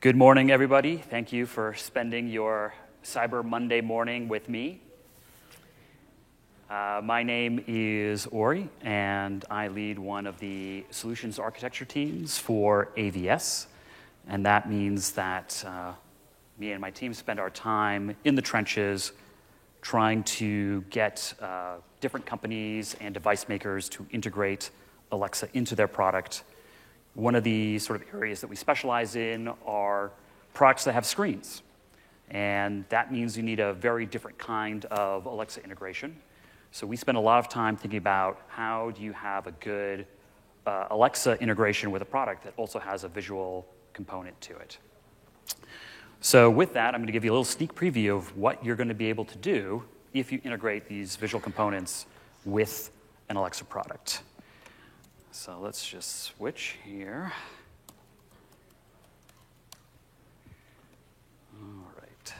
Good 0.00 0.16
morning, 0.16 0.50
everybody. 0.50 0.96
Thank 0.96 1.30
you 1.30 1.44
for 1.44 1.74
spending 1.74 2.26
your 2.26 2.72
Cyber 3.04 3.44
Monday 3.44 3.82
morning 3.82 4.28
with 4.28 4.48
me. 4.48 4.80
Uh, 6.70 7.02
my 7.04 7.22
name 7.22 7.62
is 7.66 8.24
Ori, 8.28 8.70
and 8.80 9.44
I 9.50 9.68
lead 9.68 9.98
one 9.98 10.26
of 10.26 10.38
the 10.38 10.86
solutions 10.88 11.38
architecture 11.38 11.84
teams 11.84 12.38
for 12.38 12.88
AVS. 12.96 13.66
And 14.26 14.46
that 14.46 14.70
means 14.70 15.10
that 15.12 15.62
uh, 15.66 15.92
me 16.58 16.72
and 16.72 16.80
my 16.80 16.90
team 16.90 17.12
spend 17.12 17.38
our 17.38 17.50
time 17.50 18.16
in 18.24 18.34
the 18.36 18.42
trenches 18.42 19.12
trying 19.82 20.22
to 20.22 20.80
get 20.88 21.34
uh, 21.42 21.74
different 22.00 22.24
companies 22.24 22.96
and 23.02 23.12
device 23.12 23.50
makers 23.50 23.90
to 23.90 24.06
integrate 24.12 24.70
Alexa 25.12 25.50
into 25.52 25.74
their 25.74 25.88
product. 25.88 26.42
One 27.20 27.34
of 27.34 27.44
the 27.44 27.78
sort 27.78 28.00
of 28.00 28.14
areas 28.14 28.40
that 28.40 28.46
we 28.46 28.56
specialize 28.56 29.14
in 29.14 29.52
are 29.66 30.10
products 30.54 30.84
that 30.84 30.94
have 30.94 31.04
screens. 31.04 31.60
And 32.30 32.86
that 32.88 33.12
means 33.12 33.36
you 33.36 33.42
need 33.42 33.60
a 33.60 33.74
very 33.74 34.06
different 34.06 34.38
kind 34.38 34.86
of 34.86 35.26
Alexa 35.26 35.62
integration. 35.62 36.16
So 36.72 36.86
we 36.86 36.96
spend 36.96 37.18
a 37.18 37.20
lot 37.20 37.38
of 37.38 37.50
time 37.50 37.76
thinking 37.76 37.98
about 37.98 38.40
how 38.48 38.92
do 38.92 39.02
you 39.02 39.12
have 39.12 39.46
a 39.46 39.52
good 39.52 40.06
uh, 40.64 40.86
Alexa 40.88 41.38
integration 41.42 41.90
with 41.90 42.00
a 42.00 42.06
product 42.06 42.42
that 42.44 42.54
also 42.56 42.78
has 42.78 43.04
a 43.04 43.08
visual 43.08 43.66
component 43.92 44.40
to 44.40 44.56
it. 44.56 44.78
So 46.22 46.48
with 46.48 46.72
that, 46.72 46.94
I'm 46.94 47.00
going 47.02 47.08
to 47.08 47.12
give 47.12 47.26
you 47.26 47.32
a 47.32 47.34
little 47.34 47.44
sneak 47.44 47.74
preview 47.74 48.16
of 48.16 48.34
what 48.34 48.64
you're 48.64 48.76
going 48.76 48.88
to 48.88 48.94
be 48.94 49.10
able 49.10 49.26
to 49.26 49.36
do 49.36 49.84
if 50.14 50.32
you 50.32 50.40
integrate 50.42 50.88
these 50.88 51.16
visual 51.16 51.42
components 51.42 52.06
with 52.46 52.90
an 53.28 53.36
Alexa 53.36 53.64
product. 53.64 54.22
So 55.32 55.58
let's 55.60 55.88
just 55.88 56.22
switch 56.22 56.76
here. 56.84 57.32
All 61.62 61.92
right. 61.98 62.34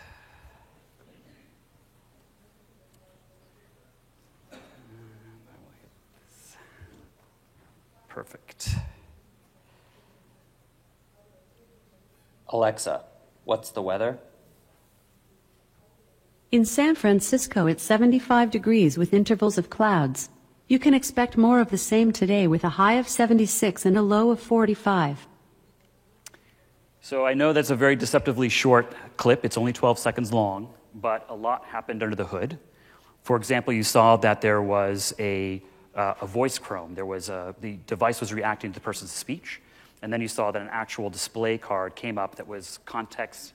Perfect. 8.09 8.71
Alexa, 12.49 13.05
what's 13.45 13.71
the 13.71 13.83
weather? 13.83 14.19
In 16.51 16.65
San 16.65 16.97
Francisco, 16.97 17.69
it's 17.69 17.85
75 17.85 18.51
degrees 18.51 18.99
with 18.99 19.15
intervals 19.15 19.57
of 19.57 19.71
clouds. 19.71 20.29
You 20.71 20.79
can 20.79 20.95
expect 20.95 21.37
more 21.37 21.59
of 21.59 21.71
the 21.71 21.77
same 21.77 22.13
today 22.13 22.47
with 22.47 22.63
a 22.63 22.69
high 22.69 22.93
of 22.93 23.09
76 23.09 23.85
and 23.85 23.99
a 23.99 24.03
low 24.03 24.31
of 24.31 24.39
45. 24.39 25.27
So 27.01 27.27
I 27.27 27.35
know 27.35 27.53
that's 27.53 27.71
a 27.71 27.75
very 27.75 27.97
deceptively 27.97 28.49
short 28.49 28.95
clip. 29.17 29.45
It's 29.45 29.59
only 29.59 29.73
12 29.73 29.99
seconds 29.99 30.33
long, 30.33 30.73
but 30.95 31.27
a 31.29 31.35
lot 31.35 31.65
happened 31.65 32.05
under 32.05 32.15
the 32.15 32.25
hood. 32.25 32.57
For 33.25 33.37
example, 33.37 33.73
you 33.73 33.83
saw 33.83 34.17
that 34.19 34.43
there 34.43 34.63
was 34.63 35.13
a, 35.19 35.61
uh, 35.97 36.15
a 36.21 36.27
voice 36.29 36.57
chrome. 36.57 36.95
There 36.95 37.05
was 37.05 37.31
a, 37.31 37.53
the 37.61 37.81
device 37.89 38.21
was 38.21 38.33
reacting 38.33 38.71
to 38.71 38.75
the 38.75 38.85
person's 38.85 39.11
speech. 39.11 39.61
And 40.03 40.13
then 40.13 40.21
you 40.21 40.29
saw 40.29 40.53
that 40.53 40.63
an 40.63 40.69
actual 40.71 41.11
display 41.11 41.59
card 41.59 41.97
came 41.97 42.17
up 42.17 42.37
that 42.37 42.47
was 42.47 42.79
context 42.85 43.55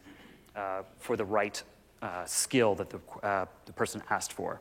uh, 0.53 0.81
for 0.99 1.15
the 1.15 1.23
right 1.23 1.63
uh, 2.01 2.25
skill 2.25 2.75
that 2.75 2.89
the, 2.89 2.99
uh, 3.23 3.45
the 3.67 3.71
person 3.71 4.03
asked 4.09 4.33
for. 4.33 4.59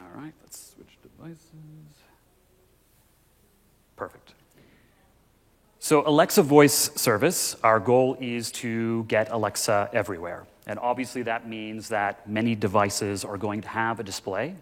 All 0.00 0.22
right, 0.22 0.32
let's 0.42 0.74
switch 0.74 0.98
devices. 1.02 1.44
Perfect. 3.96 4.34
So, 5.80 6.06
Alexa 6.06 6.42
Voice 6.42 6.90
Service, 6.94 7.56
our 7.62 7.80
goal 7.80 8.16
is 8.20 8.52
to 8.52 9.04
get 9.04 9.30
Alexa 9.30 9.90
everywhere. 9.92 10.46
And 10.66 10.78
obviously, 10.78 11.22
that 11.22 11.48
means 11.48 11.88
that 11.88 12.28
many 12.28 12.54
devices 12.54 13.24
are 13.24 13.38
going 13.38 13.62
to 13.62 13.68
have 13.68 13.98
a 13.98 14.02
display. 14.02 14.54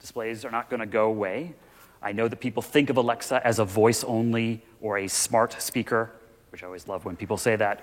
Displays 0.00 0.44
are 0.44 0.50
not 0.50 0.70
going 0.70 0.80
to 0.80 0.86
go 0.86 1.06
away. 1.06 1.54
I 2.00 2.12
know 2.12 2.26
that 2.26 2.40
people 2.40 2.62
think 2.62 2.90
of 2.90 2.96
Alexa 2.96 3.46
as 3.46 3.58
a 3.58 3.64
voice 3.64 4.02
only 4.02 4.62
or 4.80 4.98
a 4.98 5.08
smart 5.08 5.60
speaker, 5.60 6.10
which 6.50 6.62
I 6.62 6.66
always 6.66 6.88
love 6.88 7.04
when 7.04 7.16
people 7.16 7.36
say 7.36 7.54
that, 7.56 7.82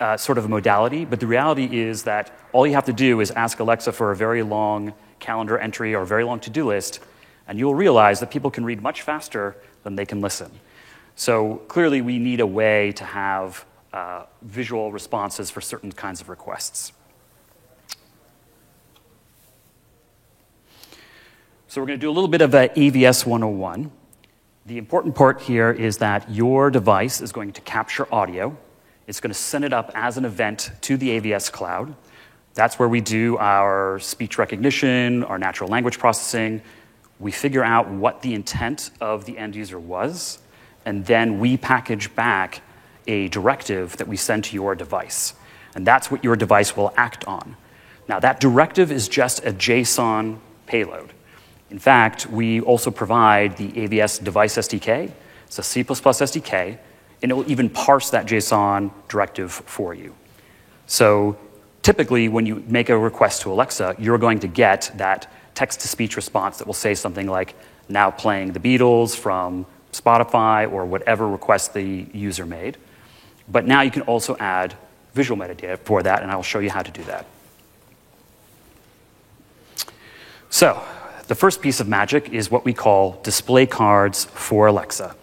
uh, 0.00 0.16
sort 0.16 0.38
of 0.38 0.46
a 0.46 0.48
modality. 0.48 1.04
But 1.04 1.20
the 1.20 1.26
reality 1.26 1.78
is 1.78 2.04
that 2.04 2.32
all 2.52 2.66
you 2.66 2.74
have 2.74 2.86
to 2.86 2.92
do 2.92 3.20
is 3.20 3.30
ask 3.30 3.60
Alexa 3.60 3.92
for 3.92 4.10
a 4.10 4.16
very 4.16 4.42
long 4.42 4.92
calendar 5.20 5.58
entry 5.58 5.94
or 5.94 6.02
a 6.02 6.06
very 6.06 6.24
long 6.24 6.40
to 6.40 6.50
do 6.50 6.66
list, 6.66 7.00
and 7.46 7.58
you'll 7.58 7.74
realize 7.74 8.20
that 8.20 8.30
people 8.30 8.50
can 8.50 8.64
read 8.64 8.82
much 8.82 9.02
faster 9.02 9.56
than 9.82 9.96
they 9.96 10.06
can 10.06 10.20
listen. 10.20 10.50
So 11.14 11.56
clearly, 11.68 12.00
we 12.00 12.18
need 12.18 12.40
a 12.40 12.46
way 12.46 12.92
to 12.92 13.04
have 13.04 13.64
uh, 13.92 14.24
visual 14.42 14.90
responses 14.92 15.50
for 15.50 15.60
certain 15.60 15.92
kinds 15.92 16.20
of 16.20 16.28
requests. 16.28 16.92
So 21.68 21.80
we're 21.80 21.86
going 21.86 22.00
to 22.00 22.04
do 22.04 22.10
a 22.10 22.12
little 22.12 22.28
bit 22.28 22.40
of 22.40 22.54
a 22.54 22.68
AVS 22.70 23.26
101. 23.26 23.92
The 24.66 24.78
important 24.78 25.14
part 25.14 25.40
here 25.42 25.70
is 25.70 25.98
that 25.98 26.30
your 26.30 26.70
device 26.70 27.20
is 27.20 27.32
going 27.32 27.52
to 27.52 27.60
capture 27.60 28.12
audio. 28.12 28.56
It's 29.10 29.18
going 29.18 29.32
to 29.32 29.38
send 29.38 29.64
it 29.64 29.72
up 29.72 29.90
as 29.96 30.18
an 30.18 30.24
event 30.24 30.70
to 30.82 30.96
the 30.96 31.20
AVS 31.20 31.50
cloud. 31.50 31.96
That's 32.54 32.78
where 32.78 32.88
we 32.88 33.00
do 33.00 33.38
our 33.38 33.98
speech 33.98 34.38
recognition, 34.38 35.24
our 35.24 35.36
natural 35.36 35.68
language 35.68 35.98
processing. 35.98 36.62
We 37.18 37.32
figure 37.32 37.64
out 37.64 37.90
what 37.90 38.22
the 38.22 38.34
intent 38.34 38.92
of 39.00 39.24
the 39.24 39.36
end 39.36 39.56
user 39.56 39.80
was, 39.80 40.38
and 40.86 41.04
then 41.06 41.40
we 41.40 41.56
package 41.56 42.14
back 42.14 42.62
a 43.08 43.26
directive 43.26 43.96
that 43.96 44.06
we 44.06 44.16
send 44.16 44.44
to 44.44 44.54
your 44.54 44.76
device. 44.76 45.34
And 45.74 45.84
that's 45.84 46.08
what 46.08 46.22
your 46.22 46.36
device 46.36 46.76
will 46.76 46.94
act 46.96 47.24
on. 47.26 47.56
Now, 48.06 48.20
that 48.20 48.38
directive 48.38 48.92
is 48.92 49.08
just 49.08 49.44
a 49.44 49.52
JSON 49.52 50.38
payload. 50.66 51.12
In 51.68 51.80
fact, 51.80 52.28
we 52.28 52.60
also 52.60 52.92
provide 52.92 53.56
the 53.56 53.72
AVS 53.72 54.22
device 54.22 54.56
SDK. 54.56 55.10
It's 55.46 55.58
a 55.58 55.64
C++ 55.64 55.82
SDK, 55.82 56.78
and 57.22 57.30
it 57.30 57.34
will 57.34 57.50
even 57.50 57.68
parse 57.68 58.10
that 58.10 58.26
JSON 58.26 58.90
directive 59.08 59.52
for 59.52 59.94
you. 59.94 60.14
So 60.86 61.38
typically, 61.82 62.28
when 62.28 62.46
you 62.46 62.64
make 62.66 62.88
a 62.88 62.98
request 62.98 63.42
to 63.42 63.52
Alexa, 63.52 63.96
you're 63.98 64.18
going 64.18 64.40
to 64.40 64.48
get 64.48 64.90
that 64.96 65.30
text 65.54 65.80
to 65.80 65.88
speech 65.88 66.16
response 66.16 66.58
that 66.58 66.66
will 66.66 66.74
say 66.74 66.94
something 66.94 67.26
like, 67.26 67.54
now 67.88 68.10
playing 68.10 68.52
the 68.52 68.60
Beatles 68.60 69.16
from 69.16 69.66
Spotify 69.92 70.70
or 70.70 70.84
whatever 70.84 71.28
request 71.28 71.74
the 71.74 72.06
user 72.12 72.46
made. 72.46 72.76
But 73.48 73.66
now 73.66 73.82
you 73.82 73.90
can 73.90 74.02
also 74.02 74.36
add 74.38 74.74
visual 75.12 75.38
metadata 75.38 75.78
for 75.78 76.02
that, 76.02 76.22
and 76.22 76.30
I'll 76.30 76.42
show 76.42 76.60
you 76.60 76.70
how 76.70 76.82
to 76.82 76.90
do 76.90 77.02
that. 77.04 77.26
So, 80.50 80.82
the 81.26 81.34
first 81.34 81.60
piece 81.60 81.80
of 81.80 81.88
magic 81.88 82.30
is 82.30 82.50
what 82.50 82.64
we 82.64 82.72
call 82.72 83.20
display 83.22 83.66
cards 83.66 84.24
for 84.24 84.66
Alexa. 84.66 85.14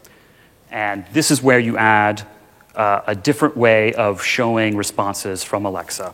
And 0.72 1.06
this 1.14 1.32
is 1.32 1.42
where 1.42 1.60
you 1.60 1.78
add 1.78 2.28
uh, 2.76 3.02
a 3.08 3.16
different 3.16 3.58
way 3.58 3.94
of 3.94 4.24
showing 4.24 4.78
responses 4.78 5.44
from 5.44 5.66
Alexa. 5.66 6.14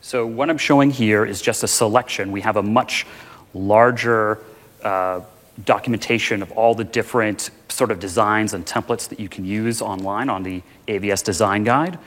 So, 0.00 0.26
what 0.26 0.48
I'm 0.50 0.58
showing 0.58 0.90
here 0.90 1.24
is 1.24 1.42
just 1.42 1.64
a 1.64 1.68
selection. 1.68 2.30
We 2.30 2.42
have 2.42 2.56
a 2.56 2.62
much 2.62 3.06
larger 3.54 4.38
uh, 4.84 5.22
documentation 5.64 6.42
of 6.42 6.52
all 6.52 6.74
the 6.74 6.84
different 6.84 7.50
sort 7.68 7.90
of 7.90 7.98
designs 7.98 8.54
and 8.54 8.64
templates 8.64 9.08
that 9.08 9.18
you 9.18 9.28
can 9.28 9.44
use 9.44 9.82
online 9.82 10.28
on 10.28 10.42
the 10.42 10.62
AVS 10.86 11.24
design 11.24 11.64
guide. 11.64 11.98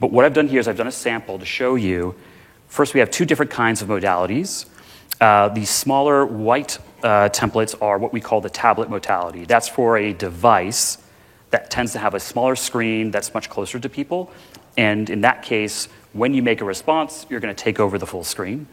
But 0.00 0.10
what 0.10 0.24
I've 0.24 0.34
done 0.34 0.48
here 0.48 0.58
is 0.58 0.66
I've 0.66 0.76
done 0.76 0.88
a 0.88 0.92
sample 0.92 1.38
to 1.38 1.44
show 1.44 1.76
you. 1.76 2.14
First, 2.66 2.94
we 2.94 3.00
have 3.00 3.10
two 3.10 3.24
different 3.24 3.52
kinds 3.52 3.82
of 3.82 3.88
modalities. 3.88 4.66
Uh, 5.20 5.48
the 5.48 5.64
smaller 5.64 6.26
white 6.26 6.78
uh, 7.04 7.28
templates 7.28 7.80
are 7.82 7.98
what 7.98 8.12
we 8.12 8.20
call 8.20 8.40
the 8.40 8.50
tablet 8.50 8.88
modality. 8.88 9.44
That's 9.44 9.68
for 9.68 9.98
a 9.98 10.14
device 10.14 10.98
that 11.50 11.70
tends 11.70 11.92
to 11.92 11.98
have 11.98 12.14
a 12.14 12.20
smaller 12.20 12.56
screen 12.56 13.10
that's 13.10 13.34
much 13.34 13.50
closer 13.50 13.78
to 13.78 13.88
people. 13.88 14.32
And 14.78 15.10
in 15.10 15.20
that 15.20 15.42
case, 15.42 15.88
when 16.14 16.32
you 16.32 16.42
make 16.42 16.62
a 16.62 16.64
response, 16.64 17.26
you're 17.28 17.40
going 17.40 17.54
to 17.54 17.62
take 17.62 17.78
over 17.78 17.98
the 17.98 18.06
full 18.06 18.24
screen. 18.24 18.66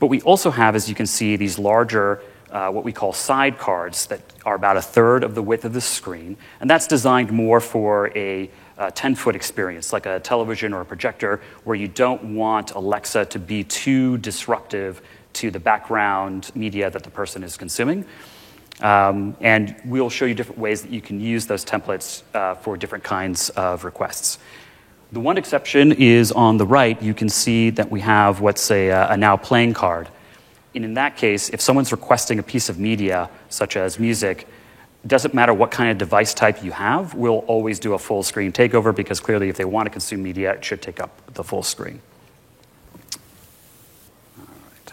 But 0.00 0.08
we 0.08 0.20
also 0.22 0.50
have, 0.50 0.74
as 0.74 0.88
you 0.88 0.94
can 0.94 1.06
see, 1.06 1.36
these 1.36 1.58
larger, 1.58 2.22
uh, 2.50 2.70
what 2.70 2.84
we 2.84 2.92
call 2.92 3.12
side 3.12 3.56
cards 3.56 4.06
that 4.06 4.20
are 4.44 4.56
about 4.56 4.76
a 4.76 4.82
third 4.82 5.22
of 5.22 5.34
the 5.34 5.42
width 5.42 5.64
of 5.64 5.72
the 5.72 5.80
screen. 5.80 6.36
And 6.60 6.68
that's 6.68 6.88
designed 6.88 7.30
more 7.30 7.60
for 7.60 8.10
a 8.16 8.50
10 8.94 9.14
foot 9.14 9.36
experience, 9.36 9.92
like 9.92 10.06
a 10.06 10.20
television 10.20 10.74
or 10.74 10.82
a 10.82 10.84
projector, 10.84 11.40
where 11.64 11.76
you 11.76 11.88
don't 11.88 12.34
want 12.34 12.72
Alexa 12.72 13.26
to 13.26 13.38
be 13.38 13.64
too 13.64 14.18
disruptive 14.18 15.00
to 15.36 15.50
the 15.50 15.60
background 15.60 16.50
media 16.54 16.90
that 16.90 17.02
the 17.02 17.10
person 17.10 17.42
is 17.42 17.56
consuming. 17.56 18.04
Um, 18.80 19.36
and 19.40 19.74
we'll 19.84 20.10
show 20.10 20.26
you 20.26 20.34
different 20.34 20.60
ways 20.60 20.82
that 20.82 20.90
you 20.90 21.00
can 21.00 21.20
use 21.20 21.46
those 21.46 21.64
templates 21.64 22.22
uh, 22.34 22.54
for 22.56 22.76
different 22.76 23.04
kinds 23.04 23.48
of 23.50 23.84
requests. 23.84 24.38
The 25.12 25.20
one 25.20 25.38
exception 25.38 25.92
is 25.92 26.32
on 26.32 26.56
the 26.56 26.66
right, 26.66 27.00
you 27.00 27.14
can 27.14 27.28
see 27.28 27.70
that 27.70 27.90
we 27.90 28.00
have 28.00 28.40
what's 28.40 28.70
a, 28.70 28.90
uh, 28.90 29.14
a 29.14 29.16
now 29.16 29.36
playing 29.36 29.72
card. 29.72 30.08
And 30.74 30.84
in 30.84 30.94
that 30.94 31.16
case, 31.16 31.48
if 31.48 31.60
someone's 31.60 31.92
requesting 31.92 32.38
a 32.38 32.42
piece 32.42 32.68
of 32.68 32.78
media, 32.78 33.30
such 33.48 33.76
as 33.76 33.98
music, 33.98 34.46
doesn't 35.06 35.32
matter 35.32 35.54
what 35.54 35.70
kind 35.70 35.90
of 35.90 35.98
device 35.98 36.34
type 36.34 36.62
you 36.62 36.72
have, 36.72 37.14
we'll 37.14 37.38
always 37.46 37.78
do 37.78 37.94
a 37.94 37.98
full 37.98 38.22
screen 38.22 38.52
takeover 38.52 38.94
because 38.94 39.20
clearly, 39.20 39.48
if 39.48 39.56
they 39.56 39.64
want 39.64 39.86
to 39.86 39.90
consume 39.90 40.22
media, 40.22 40.52
it 40.52 40.64
should 40.64 40.82
take 40.82 41.00
up 41.00 41.34
the 41.34 41.44
full 41.44 41.62
screen. 41.62 42.00
All 44.38 44.46
right. 44.46 44.92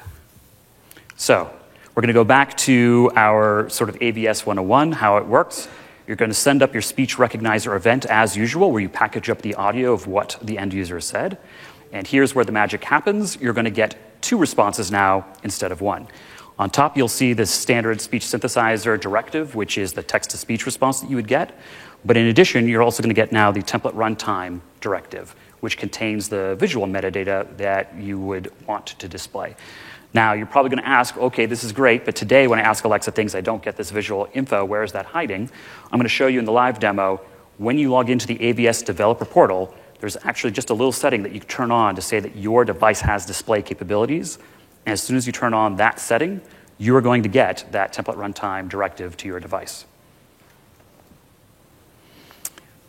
So, 1.23 1.49
we're 1.95 2.01
going 2.01 2.09
to 2.09 2.13
go 2.13 2.25
back 2.25 2.57
to 2.57 3.09
our 3.15 3.69
sort 3.69 3.89
of 3.89 3.95
AVS 3.99 4.45
101, 4.45 4.91
how 4.91 5.15
it 5.15 5.25
works. 5.25 5.69
You're 6.05 6.17
going 6.17 6.31
to 6.31 6.35
send 6.35 6.61
up 6.61 6.73
your 6.73 6.81
speech 6.81 7.15
recognizer 7.15 7.77
event 7.77 8.05
as 8.07 8.35
usual, 8.35 8.73
where 8.73 8.81
you 8.81 8.89
package 8.89 9.29
up 9.29 9.41
the 9.41 9.55
audio 9.55 9.93
of 9.93 10.05
what 10.05 10.37
the 10.41 10.57
end 10.57 10.73
user 10.73 10.99
said. 10.99 11.37
And 11.93 12.05
here's 12.05 12.35
where 12.35 12.43
the 12.43 12.51
magic 12.51 12.83
happens. 12.83 13.37
You're 13.37 13.53
going 13.53 13.63
to 13.63 13.71
get 13.71 14.21
two 14.21 14.37
responses 14.37 14.91
now 14.91 15.25
instead 15.45 15.71
of 15.71 15.79
one. 15.79 16.09
On 16.59 16.69
top, 16.69 16.97
you'll 16.97 17.07
see 17.07 17.31
the 17.31 17.45
standard 17.45 18.01
speech 18.01 18.25
synthesizer 18.25 18.99
directive, 18.99 19.55
which 19.55 19.77
is 19.77 19.93
the 19.93 20.03
text 20.03 20.31
to 20.31 20.37
speech 20.37 20.65
response 20.65 20.99
that 20.99 21.09
you 21.09 21.15
would 21.15 21.29
get. 21.29 21.57
But 22.03 22.17
in 22.17 22.27
addition, 22.27 22.67
you're 22.67 22.83
also 22.83 23.01
going 23.01 23.15
to 23.15 23.21
get 23.21 23.31
now 23.31 23.49
the 23.49 23.61
template 23.61 23.93
runtime 23.93 24.59
directive, 24.81 25.33
which 25.61 25.77
contains 25.77 26.27
the 26.27 26.57
visual 26.59 26.85
metadata 26.85 27.55
that 27.55 27.95
you 27.95 28.19
would 28.19 28.51
want 28.67 28.87
to 28.87 29.07
display. 29.07 29.55
Now, 30.13 30.33
you're 30.33 30.45
probably 30.45 30.69
going 30.69 30.83
to 30.83 30.89
ask, 30.89 31.17
okay, 31.17 31.47
this 31.47 31.63
is 31.63 31.71
great, 31.71 32.05
but 32.05 32.15
today 32.15 32.47
when 32.47 32.59
I 32.59 32.61
ask 32.61 32.83
Alexa 32.83 33.11
things, 33.11 33.33
I 33.33 33.41
don't 33.41 33.63
get 33.63 33.77
this 33.77 33.89
visual 33.89 34.29
info. 34.33 34.63
Where 34.63 34.83
is 34.83 34.91
that 34.91 35.07
hiding? 35.07 35.49
I'm 35.85 35.97
going 35.97 36.03
to 36.03 36.09
show 36.09 36.27
you 36.27 36.37
in 36.39 36.45
the 36.45 36.51
live 36.51 36.79
demo 36.79 37.19
when 37.57 37.77
you 37.77 37.89
log 37.89 38.09
into 38.09 38.27
the 38.27 38.37
AVS 38.37 38.83
developer 38.85 39.25
portal, 39.25 39.75
there's 39.99 40.17
actually 40.23 40.51
just 40.51 40.69
a 40.69 40.73
little 40.73 40.91
setting 40.91 41.23
that 41.23 41.31
you 41.31 41.39
turn 41.39 41.71
on 41.71 41.95
to 41.95 42.01
say 42.01 42.19
that 42.19 42.35
your 42.35 42.65
device 42.65 43.01
has 43.01 43.25
display 43.25 43.61
capabilities. 43.61 44.37
And 44.85 44.93
as 44.93 45.01
soon 45.01 45.15
as 45.15 45.25
you 45.27 45.31
turn 45.31 45.53
on 45.53 45.77
that 45.77 45.99
setting, 45.99 46.41
you 46.77 46.95
are 46.95 47.01
going 47.01 47.23
to 47.23 47.29
get 47.29 47.65
that 47.71 47.93
template 47.93 48.17
runtime 48.17 48.67
directive 48.67 49.15
to 49.17 49.27
your 49.27 49.39
device. 49.39 49.85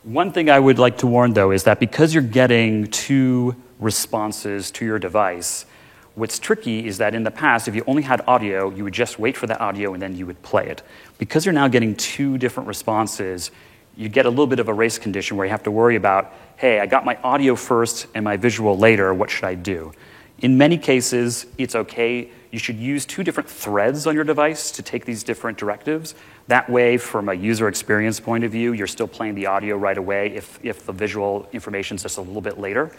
One 0.02 0.32
thing 0.32 0.50
I 0.50 0.58
would 0.58 0.78
like 0.78 0.98
to 0.98 1.06
warn, 1.06 1.34
though, 1.34 1.50
is 1.50 1.64
that 1.64 1.78
because 1.78 2.12
you're 2.12 2.22
getting 2.22 2.88
two 2.88 3.56
responses 3.78 4.70
to 4.72 4.84
your 4.84 4.98
device, 4.98 5.66
what's 6.14 6.38
tricky 6.38 6.86
is 6.86 6.98
that 6.98 7.14
in 7.14 7.22
the 7.24 7.30
past, 7.30 7.68
if 7.68 7.74
you 7.74 7.82
only 7.86 8.02
had 8.02 8.22
audio, 8.26 8.70
you 8.70 8.84
would 8.84 8.94
just 8.94 9.18
wait 9.18 9.36
for 9.36 9.46
that 9.46 9.60
audio 9.60 9.94
and 9.94 10.02
then 10.02 10.16
you 10.16 10.26
would 10.26 10.40
play 10.42 10.68
it. 10.68 10.82
Because 11.18 11.44
you're 11.44 11.52
now 11.52 11.68
getting 11.68 11.94
two 11.96 12.38
different 12.38 12.68
responses, 12.68 13.50
you 13.96 14.08
get 14.08 14.26
a 14.26 14.30
little 14.30 14.46
bit 14.46 14.60
of 14.60 14.68
a 14.68 14.74
race 14.74 14.98
condition 14.98 15.36
where 15.36 15.46
you 15.46 15.50
have 15.50 15.62
to 15.64 15.70
worry 15.70 15.96
about, 15.96 16.32
hey, 16.56 16.80
I 16.80 16.86
got 16.86 17.04
my 17.04 17.16
audio 17.22 17.56
first 17.56 18.06
and 18.14 18.24
my 18.24 18.36
visual 18.36 18.76
later, 18.78 19.12
what 19.12 19.30
should 19.30 19.44
I 19.44 19.54
do? 19.54 19.92
In 20.38 20.58
many 20.58 20.76
cases, 20.78 21.46
it's 21.58 21.74
okay. 21.74 22.28
You 22.50 22.58
should 22.58 22.76
use 22.76 23.06
two 23.06 23.22
different 23.22 23.48
threads 23.48 24.06
on 24.06 24.14
your 24.14 24.24
device 24.24 24.70
to 24.72 24.82
take 24.82 25.04
these 25.04 25.22
different 25.22 25.58
directives. 25.58 26.14
That 26.48 26.68
way, 26.68 26.98
from 26.98 27.28
a 27.28 27.34
user 27.34 27.68
experience 27.68 28.20
point 28.20 28.44
of 28.44 28.52
view, 28.52 28.72
you're 28.72 28.86
still 28.86 29.08
playing 29.08 29.36
the 29.36 29.46
audio 29.46 29.76
right 29.76 29.96
away 29.96 30.34
if, 30.34 30.58
if 30.62 30.84
the 30.84 30.92
visual 30.92 31.48
information 31.52 31.96
is 31.96 32.02
just 32.02 32.18
a 32.18 32.20
little 32.20 32.42
bit 32.42 32.58
later. 32.58 32.90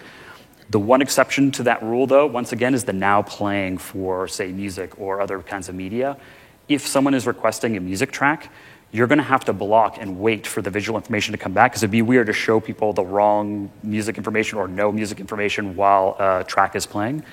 The 0.69 0.79
one 0.79 1.01
exception 1.01 1.51
to 1.51 1.63
that 1.63 1.83
rule, 1.83 2.07
though, 2.07 2.25
once 2.25 2.51
again, 2.51 2.73
is 2.73 2.83
the 2.83 2.93
now 2.93 3.21
playing 3.21 3.77
for, 3.77 4.27
say, 4.27 4.51
music 4.51 4.99
or 4.99 5.21
other 5.21 5.41
kinds 5.41 5.69
of 5.69 5.75
media. 5.75 6.17
If 6.67 6.87
someone 6.87 7.13
is 7.13 7.27
requesting 7.27 7.77
a 7.77 7.79
music 7.79 8.11
track, 8.11 8.51
you're 8.91 9.07
going 9.07 9.19
to 9.19 9.23
have 9.23 9.45
to 9.45 9.53
block 9.53 9.97
and 9.99 10.19
wait 10.19 10.47
for 10.47 10.61
the 10.61 10.69
visual 10.69 10.97
information 10.97 11.33
to 11.33 11.37
come 11.37 11.53
back 11.53 11.71
because 11.71 11.83
it'd 11.83 11.91
be 11.91 12.01
weird 12.01 12.27
to 12.27 12.33
show 12.33 12.59
people 12.59 12.93
the 12.93 13.03
wrong 13.03 13.69
music 13.83 14.17
information 14.17 14.57
or 14.57 14.67
no 14.67 14.91
music 14.91 15.19
information 15.19 15.75
while 15.75 16.15
a 16.17 16.43
track 16.45 16.75
is 16.75 16.85
playing. 16.85 17.23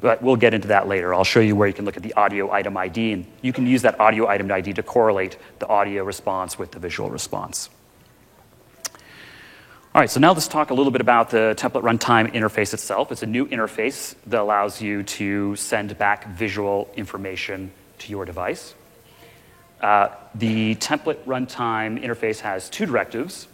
But 0.00 0.20
we'll 0.20 0.36
get 0.36 0.52
into 0.52 0.68
that 0.68 0.88
later. 0.88 1.14
I'll 1.14 1.24
show 1.24 1.40
you 1.40 1.56
where 1.56 1.68
you 1.68 1.74
can 1.74 1.86
look 1.86 1.96
at 1.96 2.02
the 2.02 2.12
audio 2.14 2.50
item 2.50 2.76
ID, 2.76 3.12
and 3.12 3.26
you 3.40 3.52
can 3.52 3.66
use 3.66 3.80
that 3.82 3.98
audio 3.98 4.26
item 4.26 4.50
ID 4.52 4.74
to 4.74 4.82
correlate 4.82 5.38
the 5.58 5.66
audio 5.68 6.04
response 6.04 6.58
with 6.58 6.72
the 6.72 6.78
visual 6.78 7.08
response. 7.08 7.70
All 9.96 10.02
right, 10.02 10.10
so 10.10 10.20
now 10.20 10.34
let's 10.34 10.46
talk 10.46 10.68
a 10.68 10.74
little 10.74 10.92
bit 10.92 11.00
about 11.00 11.30
the 11.30 11.54
template 11.56 11.80
runtime 11.80 12.30
interface 12.34 12.74
itself. 12.74 13.10
It's 13.10 13.22
a 13.22 13.26
new 13.26 13.46
interface 13.46 14.14
that 14.26 14.42
allows 14.42 14.82
you 14.82 15.02
to 15.04 15.56
send 15.56 15.96
back 15.96 16.28
visual 16.36 16.90
information 16.96 17.72
to 18.00 18.10
your 18.10 18.26
device. 18.26 18.74
Uh, 19.80 20.10
the 20.34 20.74
template 20.74 21.24
runtime 21.24 21.98
interface 22.04 22.40
has 22.40 22.68
two 22.68 22.84
directives. 22.84 23.48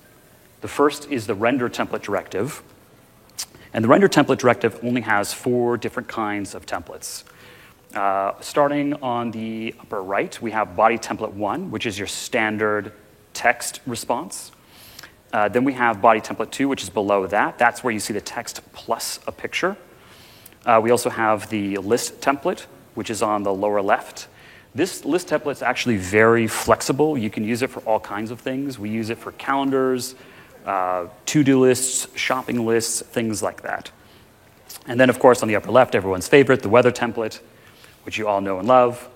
The 0.63 0.67
first 0.67 1.09
is 1.13 1.29
the 1.29 1.35
render 1.37 1.69
template 1.69 2.03
directive. 2.03 2.65
And 3.73 3.85
the 3.85 3.89
render 3.89 4.09
template 4.09 4.39
directive 4.39 4.81
only 4.83 5.03
has 5.03 5.33
four 5.33 5.77
different 5.77 6.09
kinds 6.09 6.57
of 6.57 6.67
templates. 6.67 7.23
Uh, 7.95 8.33
starting 8.41 8.95
on 8.95 9.31
the 9.31 9.77
upper 9.79 10.03
right, 10.03 10.43
we 10.43 10.51
have 10.51 10.75
body 10.75 10.99
template 10.99 11.35
one, 11.35 11.71
which 11.71 11.87
is 11.87 11.97
your 11.97 12.09
standard 12.09 12.93
text 13.33 13.79
response. 13.87 14.51
Uh, 15.33 15.49
then 15.49 15.65
we 15.65 15.73
have 15.73 16.03
body 16.03 16.21
template 16.21 16.51
two, 16.51 16.69
which 16.69 16.83
is 16.83 16.91
below 16.91 17.27
that. 17.27 17.59
That's 17.59 17.83
where 17.83 17.93
you 17.93 18.01
see 18.01 18.13
the 18.13 18.21
text 18.21 18.61
plus 18.73 19.19
a 19.27 19.33
picture. 19.33 19.77
Uh, 20.67 20.81
we 20.83 20.91
also 20.91 21.11
have 21.11 21.49
the 21.49 21.79
list 21.79 22.21
template, 22.21 22.67
which 22.95 23.11
is 23.11 23.23
on 23.23 23.43
the 23.43 23.53
lower 23.53 23.81
left. 23.81 24.29
This 24.75 25.05
list 25.05 25.29
template 25.29 25.53
is 25.53 25.63
actually 25.63 25.97
very 25.97 26.47
flexible. 26.47 27.19
You 27.19 27.31
can 27.31 27.45
use 27.45 27.63
it 27.63 27.71
for 27.71 27.81
all 27.81 28.01
kinds 28.01 28.31
of 28.31 28.41
things. 28.41 28.79
We 28.79 28.91
use 28.91 29.11
it 29.11 29.19
for 29.19 29.33
calendars, 29.33 30.15
uh, 30.65 31.07
to-do 31.27 31.61
lists, 31.61 32.07
shopping 32.17 32.65
lists, 32.65 33.03
things 33.03 33.43
like 33.43 33.63
that. 33.63 33.91
And 34.87 34.99
then, 34.99 35.11
of 35.11 35.19
course, 35.19 35.43
on 35.43 35.49
the 35.49 35.57
upper 35.57 35.71
left, 35.71 35.95
everyone's 35.95 36.29
favorite, 36.29 36.63
the 36.63 36.69
weather 36.69 36.93
template, 36.93 37.41
which 38.05 38.19
you 38.19 38.29
all 38.29 38.41
know 38.41 38.59
and 38.59 38.69
love. 38.69 39.09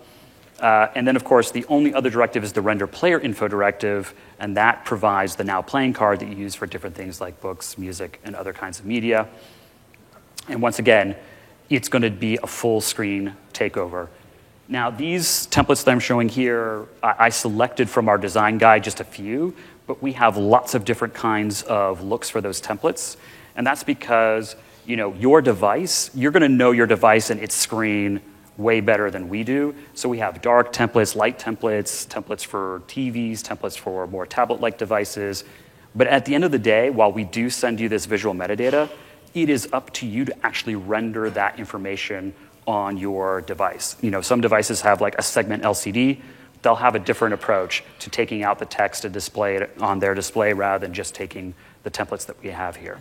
Uh, 0.60 0.88
and 0.94 1.06
then, 1.06 1.16
of 1.16 1.24
course, 1.24 1.50
the 1.50 1.66
only 1.66 1.92
other 1.92 2.08
directive 2.08 2.42
is 2.42 2.52
the 2.52 2.62
render 2.62 2.86
player 2.86 3.20
info 3.20 3.46
directive, 3.46 4.14
and 4.38 4.56
that 4.56 4.84
provides 4.84 5.36
the 5.36 5.44
now 5.44 5.60
playing 5.60 5.92
card 5.92 6.18
that 6.20 6.28
you 6.28 6.36
use 6.36 6.54
for 6.54 6.66
different 6.66 6.96
things 6.96 7.20
like 7.20 7.40
books, 7.40 7.76
music, 7.76 8.20
and 8.24 8.34
other 8.34 8.52
kinds 8.52 8.78
of 8.78 8.86
media. 8.86 9.28
And 10.48 10.62
once 10.62 10.78
again, 10.78 11.14
it's 11.68 11.88
going 11.88 12.02
to 12.02 12.10
be 12.10 12.38
a 12.42 12.46
full 12.46 12.80
screen 12.80 13.36
takeover. 13.52 14.08
Now, 14.68 14.90
these 14.90 15.46
templates 15.48 15.84
that 15.84 15.90
I'm 15.90 16.00
showing 16.00 16.28
here, 16.28 16.86
I 17.02 17.28
selected 17.28 17.88
from 17.88 18.08
our 18.08 18.18
design 18.18 18.58
guide 18.58 18.82
just 18.82 19.00
a 19.00 19.04
few, 19.04 19.54
but 19.86 20.02
we 20.02 20.12
have 20.12 20.36
lots 20.36 20.74
of 20.74 20.84
different 20.84 21.14
kinds 21.14 21.62
of 21.62 22.02
looks 22.02 22.30
for 22.30 22.40
those 22.40 22.60
templates. 22.60 23.16
And 23.56 23.66
that's 23.66 23.84
because, 23.84 24.56
you 24.84 24.96
know, 24.96 25.12
your 25.14 25.40
device, 25.40 26.10
you're 26.14 26.32
going 26.32 26.42
to 26.42 26.48
know 26.48 26.72
your 26.72 26.86
device 26.86 27.30
and 27.30 27.40
its 27.40 27.54
screen 27.54 28.20
way 28.56 28.80
better 28.80 29.10
than 29.10 29.28
we 29.28 29.44
do. 29.44 29.74
So 29.94 30.08
we 30.08 30.18
have 30.18 30.40
dark 30.42 30.72
templates, 30.72 31.14
light 31.14 31.38
templates, 31.38 32.06
templates 32.06 32.44
for 32.44 32.82
TVs, 32.88 33.40
templates 33.40 33.78
for 33.78 34.06
more 34.06 34.26
tablet-like 34.26 34.78
devices. 34.78 35.44
But 35.94 36.06
at 36.06 36.24
the 36.24 36.34
end 36.34 36.44
of 36.44 36.52
the 36.52 36.58
day, 36.58 36.90
while 36.90 37.12
we 37.12 37.24
do 37.24 37.50
send 37.50 37.80
you 37.80 37.88
this 37.88 38.06
visual 38.06 38.34
metadata, 38.34 38.90
it 39.34 39.50
is 39.50 39.68
up 39.72 39.92
to 39.94 40.06
you 40.06 40.24
to 40.24 40.46
actually 40.46 40.76
render 40.76 41.28
that 41.30 41.58
information 41.58 42.34
on 42.66 42.96
your 42.96 43.42
device. 43.42 43.96
You 44.00 44.10
know, 44.10 44.20
some 44.20 44.40
devices 44.40 44.80
have 44.80 45.00
like 45.00 45.14
a 45.18 45.22
segment 45.22 45.62
LCD. 45.62 46.20
They'll 46.62 46.74
have 46.74 46.94
a 46.94 46.98
different 46.98 47.34
approach 47.34 47.84
to 48.00 48.10
taking 48.10 48.42
out 48.42 48.58
the 48.58 48.66
text 48.66 49.02
to 49.02 49.08
display 49.08 49.56
it 49.56 49.70
on 49.80 49.98
their 49.98 50.14
display 50.14 50.52
rather 50.52 50.84
than 50.84 50.94
just 50.94 51.14
taking 51.14 51.54
the 51.82 51.90
templates 51.90 52.26
that 52.26 52.42
we 52.42 52.48
have 52.50 52.76
here. 52.76 52.98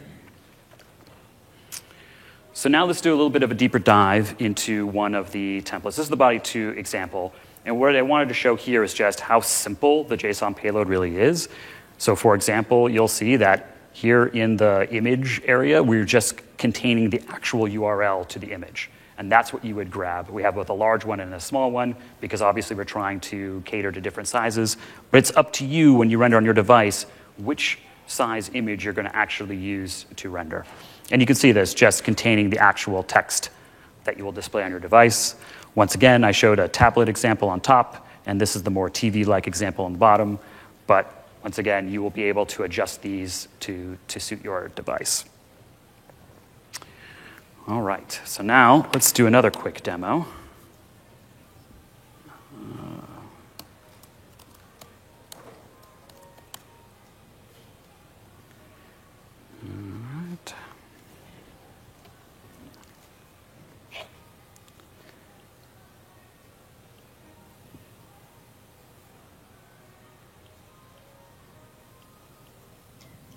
So 2.58 2.70
now 2.70 2.86
let's 2.86 3.02
do 3.02 3.10
a 3.10 3.18
little 3.18 3.30
bit 3.30 3.44
of 3.44 3.52
a 3.52 3.54
deeper 3.54 3.80
dive 3.80 4.34
into 4.40 4.88
one 4.88 5.14
of 5.14 5.30
the 5.34 5.62
templates. 5.64 5.98
This 5.98 6.00
is 6.00 6.10
the 6.10 6.16
body 6.16 6.40
2 6.40 6.70
example. 6.78 7.34
And 7.66 7.78
what 7.78 7.94
I 7.98 8.02
wanted 8.02 8.30
to 8.30 8.34
show 8.34 8.56
here 8.56 8.82
is 8.82 8.94
just 8.94 9.20
how 9.20 9.42
simple 9.42 10.06
the 10.06 10.16
JSON 10.16 10.56
payload 10.56 10.88
really 10.88 11.18
is. 11.18 11.50
So 11.98 12.16
for 12.16 12.34
example, 12.34 12.90
you'll 12.90 13.10
see 13.10 13.36
that 13.36 13.76
here 13.92 14.28
in 14.28 14.56
the 14.56 14.88
image 14.90 15.42
area, 15.44 15.84
we're 15.84 16.06
just 16.06 16.36
containing 16.58 17.10
the 17.10 17.22
actual 17.28 17.68
URL 17.68 18.26
to 18.30 18.40
the 18.40 18.54
image 18.54 18.90
and 19.18 19.30
that's 19.30 19.52
what 19.52 19.66
you 19.66 19.76
would 19.76 19.92
grab. 19.92 20.30
We 20.30 20.42
have 20.44 20.56
both 20.56 20.70
a 20.70 20.74
large 20.74 21.04
one 21.04 21.20
and 21.20 21.34
a 21.34 21.42
small 21.42 21.72
one 21.72 21.94
because 22.22 22.42
obviously 22.42 22.78
we're 22.78 22.86
trying 22.86 23.20
to 23.22 23.64
cater 23.66 23.92
to 23.92 24.00
different 24.00 24.30
sizes. 24.30 24.78
But 25.12 25.18
it's 25.18 25.36
up 25.36 25.52
to 25.54 25.66
you 25.66 25.94
when 25.94 26.10
you 26.10 26.20
render 26.20 26.38
on 26.38 26.46
your 26.46 26.54
device 26.54 27.06
which 27.38 27.80
size 28.08 28.50
image 28.54 28.86
you're 28.86 28.94
going 28.94 29.10
to 29.10 29.16
actually 29.16 29.58
use 29.58 30.06
to 30.16 30.30
render. 30.30 30.66
And 31.12 31.22
you 31.22 31.26
can 31.26 31.36
see 31.36 31.52
this 31.52 31.74
just 31.74 32.04
containing 32.04 32.50
the 32.50 32.60
actual 32.60 33.04
text 33.04 33.50
that 34.06 34.18
you 34.18 34.24
will 34.24 34.32
display 34.32 34.64
on 34.64 34.72
your 34.72 34.80
device. 34.80 35.36
Once 35.76 35.96
again, 35.96 36.24
I 36.24 36.32
showed 36.32 36.60
a 36.60 36.68
tablet 36.68 37.10
example 37.10 37.50
on 37.50 37.60
top, 37.62 38.08
and 38.26 38.40
this 38.40 38.56
is 38.56 38.64
the 38.64 38.72
more 38.72 38.90
TV-like 38.90 39.48
example 39.48 39.86
on 39.86 39.94
the 39.94 40.00
bottom. 40.00 40.40
But 40.88 41.28
once 41.44 41.58
again, 41.58 41.92
you 41.92 42.02
will 42.02 42.10
be 42.10 42.24
able 42.24 42.46
to 42.48 42.64
adjust 42.64 43.02
these 43.02 43.48
to, 43.62 43.98
to 44.08 44.20
suit 44.20 44.44
your 44.44 44.70
device. 44.70 45.26
All 47.68 47.82
right, 47.82 48.20
so 48.26 48.44
now 48.44 48.90
let's 48.94 49.12
do 49.12 49.28
another 49.28 49.52
quick 49.52 49.84
demo. 49.84 50.28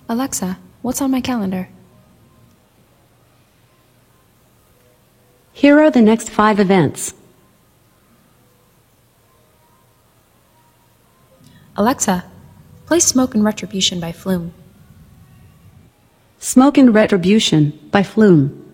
Alexa, 0.09 0.57
what's 0.81 1.01
on 1.01 1.11
my 1.11 1.21
calendar? 1.21 1.69
Here 5.53 5.79
are 5.79 5.91
the 5.91 6.01
next 6.01 6.31
five 6.31 6.59
events. 6.59 7.13
Alexa, 11.77 12.25
play 12.87 12.99
Smoke 12.99 13.35
and 13.35 13.45
Retribution 13.45 13.99
by 13.99 14.11
Flume. 14.11 14.51
Smoke 16.39 16.79
and 16.79 16.91
Retribution 16.91 17.77
by 17.91 18.01
Flume. 18.01 18.68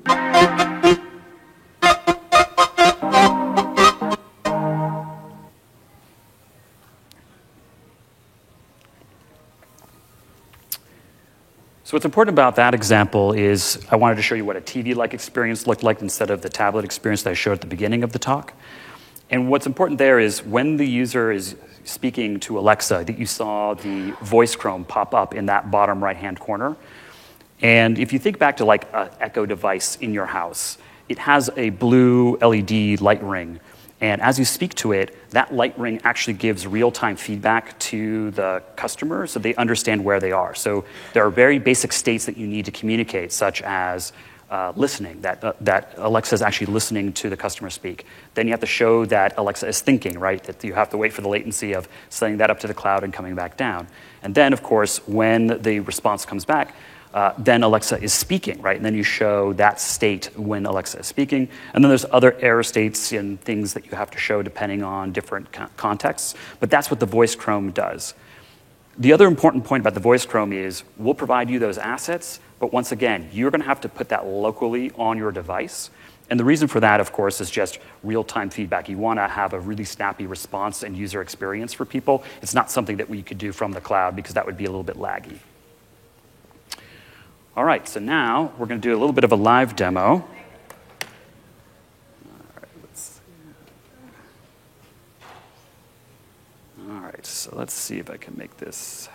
So 11.95 11.97
what's 11.97 12.03
important 12.03 12.35
about 12.35 12.57
that 12.57 12.73
example 12.73 13.31
is 13.31 13.79
I 13.89 13.95
wanted 13.95 14.15
to 14.15 14.21
show 14.21 14.35
you 14.35 14.43
what 14.43 14.57
a 14.57 14.59
TV-like 14.59 15.13
experience 15.13 15.65
looked 15.65 15.81
like 15.81 16.01
instead 16.01 16.29
of 16.29 16.41
the 16.41 16.49
tablet 16.49 16.83
experience 16.83 17.23
that 17.23 17.29
I 17.29 17.33
showed 17.35 17.53
at 17.53 17.61
the 17.61 17.67
beginning 17.67 18.03
of 18.03 18.11
the 18.11 18.19
talk. 18.19 18.51
And 19.29 19.49
what's 19.49 19.65
important 19.65 19.97
there 19.97 20.19
is 20.19 20.43
when 20.43 20.75
the 20.75 20.85
user 20.85 21.31
is 21.31 21.55
speaking 21.85 22.41
to 22.41 22.59
Alexa, 22.59 23.05
that 23.07 23.17
you 23.17 23.25
saw 23.25 23.75
the 23.75 24.11
voice 24.21 24.57
chrome 24.57 24.83
pop 24.83 25.13
up 25.13 25.33
in 25.33 25.45
that 25.45 25.71
bottom 25.71 26.03
right-hand 26.03 26.37
corner. 26.37 26.75
And 27.61 27.97
if 27.97 28.11
you 28.11 28.19
think 28.19 28.39
back 28.39 28.57
to 28.57 28.65
like 28.65 28.93
an 28.93 29.09
Echo 29.21 29.45
device 29.45 29.95
in 29.95 30.13
your 30.13 30.25
house, 30.25 30.77
it 31.07 31.19
has 31.19 31.49
a 31.55 31.69
blue 31.69 32.35
LED 32.39 32.99
light 32.99 33.23
ring 33.23 33.61
and 34.01 34.21
as 34.21 34.37
you 34.37 34.45
speak 34.45 34.73
to 34.75 34.91
it, 34.91 35.15
that 35.31 35.53
light 35.53 35.77
ring 35.79 36.01
actually 36.03 36.33
gives 36.33 36.67
real 36.67 36.91
time 36.91 37.15
feedback 37.15 37.77
to 37.79 38.31
the 38.31 38.61
customer 38.75 39.25
so 39.25 39.39
they 39.39 39.55
understand 39.55 40.03
where 40.03 40.19
they 40.19 40.31
are. 40.31 40.53
So 40.53 40.83
there 41.13 41.25
are 41.25 41.29
very 41.29 41.59
basic 41.59 41.93
states 41.93 42.25
that 42.25 42.35
you 42.35 42.45
need 42.45 42.65
to 42.65 42.71
communicate, 42.71 43.31
such 43.31 43.61
as 43.61 44.11
uh, 44.49 44.73
listening, 44.75 45.21
that, 45.21 45.43
uh, 45.43 45.53
that 45.61 45.93
Alexa 45.97 46.35
is 46.35 46.41
actually 46.41 46.67
listening 46.67 47.13
to 47.13 47.29
the 47.29 47.37
customer 47.37 47.69
speak. 47.69 48.05
Then 48.35 48.47
you 48.47 48.51
have 48.51 48.59
to 48.59 48.67
show 48.67 49.05
that 49.05 49.37
Alexa 49.37 49.67
is 49.67 49.81
thinking, 49.81 50.19
right? 50.19 50.43
That 50.43 50.63
you 50.63 50.73
have 50.73 50.89
to 50.89 50.97
wait 50.97 51.13
for 51.13 51.21
the 51.21 51.29
latency 51.29 51.73
of 51.73 51.87
sending 52.09 52.37
that 52.37 52.49
up 52.49 52.59
to 52.59 52.67
the 52.67 52.73
cloud 52.73 53.03
and 53.03 53.13
coming 53.13 53.33
back 53.33 53.57
down. 53.57 53.87
And 54.21 54.35
then, 54.35 54.53
of 54.53 54.61
course, 54.61 54.99
when 55.07 55.61
the 55.61 55.79
response 55.79 56.25
comes 56.25 56.45
back, 56.45 56.75
uh, 57.15 57.33
then 57.37 57.63
Alexa 57.63 58.03
is 58.03 58.11
speaking, 58.11 58.61
right? 58.61 58.75
And 58.75 58.85
then 58.85 58.93
you 58.93 59.01
show 59.01 59.53
that 59.53 59.79
state 59.79 60.29
when 60.35 60.65
Alexa 60.65 60.99
is 60.99 61.07
speaking. 61.07 61.47
And 61.73 61.81
then 61.81 61.89
there's 61.89 62.05
other 62.11 62.35
error 62.41 62.61
states 62.61 63.13
and 63.13 63.39
things 63.39 63.73
that 63.73 63.85
you 63.85 63.91
have 63.91 64.11
to 64.11 64.17
show 64.17 64.43
depending 64.43 64.83
on 64.83 65.13
different 65.13 65.49
co- 65.53 65.67
contexts. 65.77 66.35
But 66.59 66.69
that's 66.69 66.91
what 66.91 66.99
the 66.99 67.05
voice 67.05 67.33
Chrome 67.33 67.71
does. 67.71 68.15
The 68.97 69.13
other 69.13 69.27
important 69.27 69.63
point 69.63 69.79
about 69.79 69.93
the 69.93 70.01
voice 70.01 70.25
Chrome 70.25 70.51
is 70.51 70.83
we'll 70.97 71.13
provide 71.13 71.49
you 71.49 71.57
those 71.57 71.77
assets, 71.77 72.41
but 72.59 72.73
once 72.73 72.91
again, 72.91 73.29
you're 73.31 73.49
going 73.49 73.61
to 73.61 73.67
have 73.67 73.81
to 73.81 73.89
put 73.89 74.09
that 74.09 74.27
locally 74.27 74.91
on 74.97 75.17
your 75.17 75.31
device. 75.31 75.91
And 76.29 76.37
the 76.37 76.45
reason 76.45 76.67
for 76.67 76.81
that, 76.81 76.99
of 76.99 77.13
course, 77.13 77.39
is 77.39 77.49
just 77.49 77.79
real 78.03 78.25
time 78.25 78.49
feedback. 78.49 78.89
You 78.89 78.97
want 78.97 79.19
to 79.19 79.27
have 79.29 79.53
a 79.53 79.59
really 79.59 79.85
snappy 79.85 80.27
response 80.27 80.83
and 80.83 80.97
user 80.97 81.21
experience 81.21 81.71
for 81.71 81.85
people. 81.85 82.25
It's 82.41 82.53
not 82.53 82.69
something 82.69 82.97
that 82.97 83.09
we 83.09 83.23
could 83.23 83.37
do 83.37 83.53
from 83.53 83.71
the 83.71 83.81
cloud 83.81 84.17
because 84.17 84.33
that 84.33 84.45
would 84.45 84.57
be 84.57 84.65
a 84.65 84.69
little 84.69 84.83
bit 84.83 84.97
laggy. 84.97 85.39
All 87.57 87.63
right, 87.63 87.87
so 87.87 88.01
now 88.01 88.51
we're 88.57 88.65
going 88.65 88.81
to 88.81 88.85
do 88.85 88.93
a 88.93 88.99
little 88.99 89.13
bit 89.13 89.23
of 89.23 89.31
a 89.31 89.37
live 89.37 89.77
demo. 89.77 90.27
All 96.81 96.99
right, 96.99 97.25
so 97.25 97.55
let's 97.55 97.73
see 97.73 97.97
if 97.97 98.09
I 98.09 98.17
can 98.17 98.37
make 98.37 98.57
this. 98.57 99.07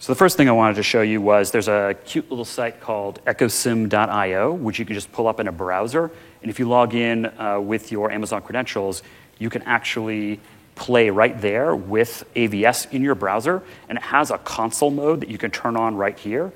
So 0.00 0.12
the 0.12 0.18
first 0.18 0.36
thing 0.36 0.50
I 0.50 0.52
wanted 0.52 0.76
to 0.76 0.82
show 0.82 1.00
you 1.00 1.22
was 1.22 1.50
there's 1.50 1.68
a 1.68 1.96
cute 2.04 2.28
little 2.28 2.44
site 2.44 2.82
called 2.82 3.24
echosim.io, 3.24 4.52
which 4.52 4.78
you 4.78 4.84
can 4.84 4.92
just 4.92 5.10
pull 5.12 5.26
up 5.26 5.40
in 5.40 5.48
a 5.48 5.52
browser. 5.52 6.10
And 6.42 6.50
if 6.50 6.58
you 6.58 6.68
log 6.68 6.94
in 6.94 7.24
uh, 7.40 7.58
with 7.58 7.90
your 7.90 8.10
Amazon 8.10 8.42
credentials, 8.42 9.02
you 9.38 9.48
can 9.48 9.62
actually 9.62 10.40
play 10.74 11.10
right 11.10 11.40
there 11.40 11.74
with 11.74 12.24
AVS 12.34 12.92
in 12.92 13.02
your 13.02 13.14
browser, 13.14 13.62
and 13.88 13.98
it 13.98 14.02
has 14.02 14.30
a 14.30 14.38
console 14.38 14.90
mode 14.90 15.20
that 15.20 15.28
you 15.28 15.38
can 15.38 15.50
turn 15.50 15.76
on 15.76 15.96
right 15.96 16.18
here. 16.18 16.52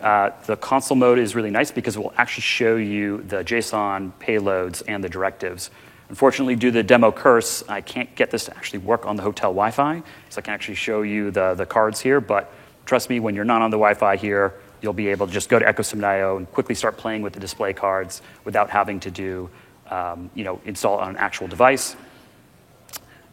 Uh, 0.00 0.30
the 0.46 0.56
console 0.56 0.96
mode 0.96 1.18
is 1.18 1.34
really 1.34 1.50
nice 1.50 1.70
because 1.70 1.96
it 1.96 1.98
will 1.98 2.12
actually 2.16 2.42
show 2.42 2.76
you 2.76 3.22
the 3.22 3.44
JSON 3.44 4.12
payloads 4.20 4.82
and 4.86 5.02
the 5.02 5.08
directives. 5.08 5.70
Unfortunately, 6.10 6.54
due 6.54 6.68
to 6.68 6.74
the 6.74 6.82
demo 6.82 7.10
curse, 7.10 7.64
I 7.68 7.80
can't 7.80 8.14
get 8.14 8.30
this 8.30 8.44
to 8.44 8.56
actually 8.56 8.80
work 8.80 9.06
on 9.06 9.16
the 9.16 9.22
hotel 9.22 9.50
Wi 9.50 9.70
Fi, 9.70 10.02
so 10.28 10.38
I 10.38 10.42
can 10.42 10.52
actually 10.52 10.74
show 10.74 11.02
you 11.02 11.30
the, 11.30 11.54
the 11.54 11.64
cards 11.64 12.00
here. 12.00 12.20
But 12.20 12.52
trust 12.84 13.08
me, 13.08 13.20
when 13.20 13.34
you're 13.34 13.44
not 13.44 13.62
on 13.62 13.70
the 13.70 13.78
Wi 13.78 13.94
Fi 13.94 14.16
here, 14.16 14.54
you'll 14.82 14.92
be 14.92 15.08
able 15.08 15.26
to 15.26 15.32
just 15.32 15.48
go 15.48 15.58
to 15.58 15.64
echosim.io 15.64 16.36
and 16.36 16.50
quickly 16.52 16.74
start 16.74 16.98
playing 16.98 17.22
with 17.22 17.32
the 17.32 17.40
display 17.40 17.72
cards 17.72 18.20
without 18.44 18.68
having 18.68 19.00
to 19.00 19.10
do, 19.10 19.48
um, 19.90 20.30
you 20.34 20.44
know, 20.44 20.60
install 20.66 20.98
on 20.98 21.10
an 21.10 21.16
actual 21.16 21.48
device. 21.48 21.96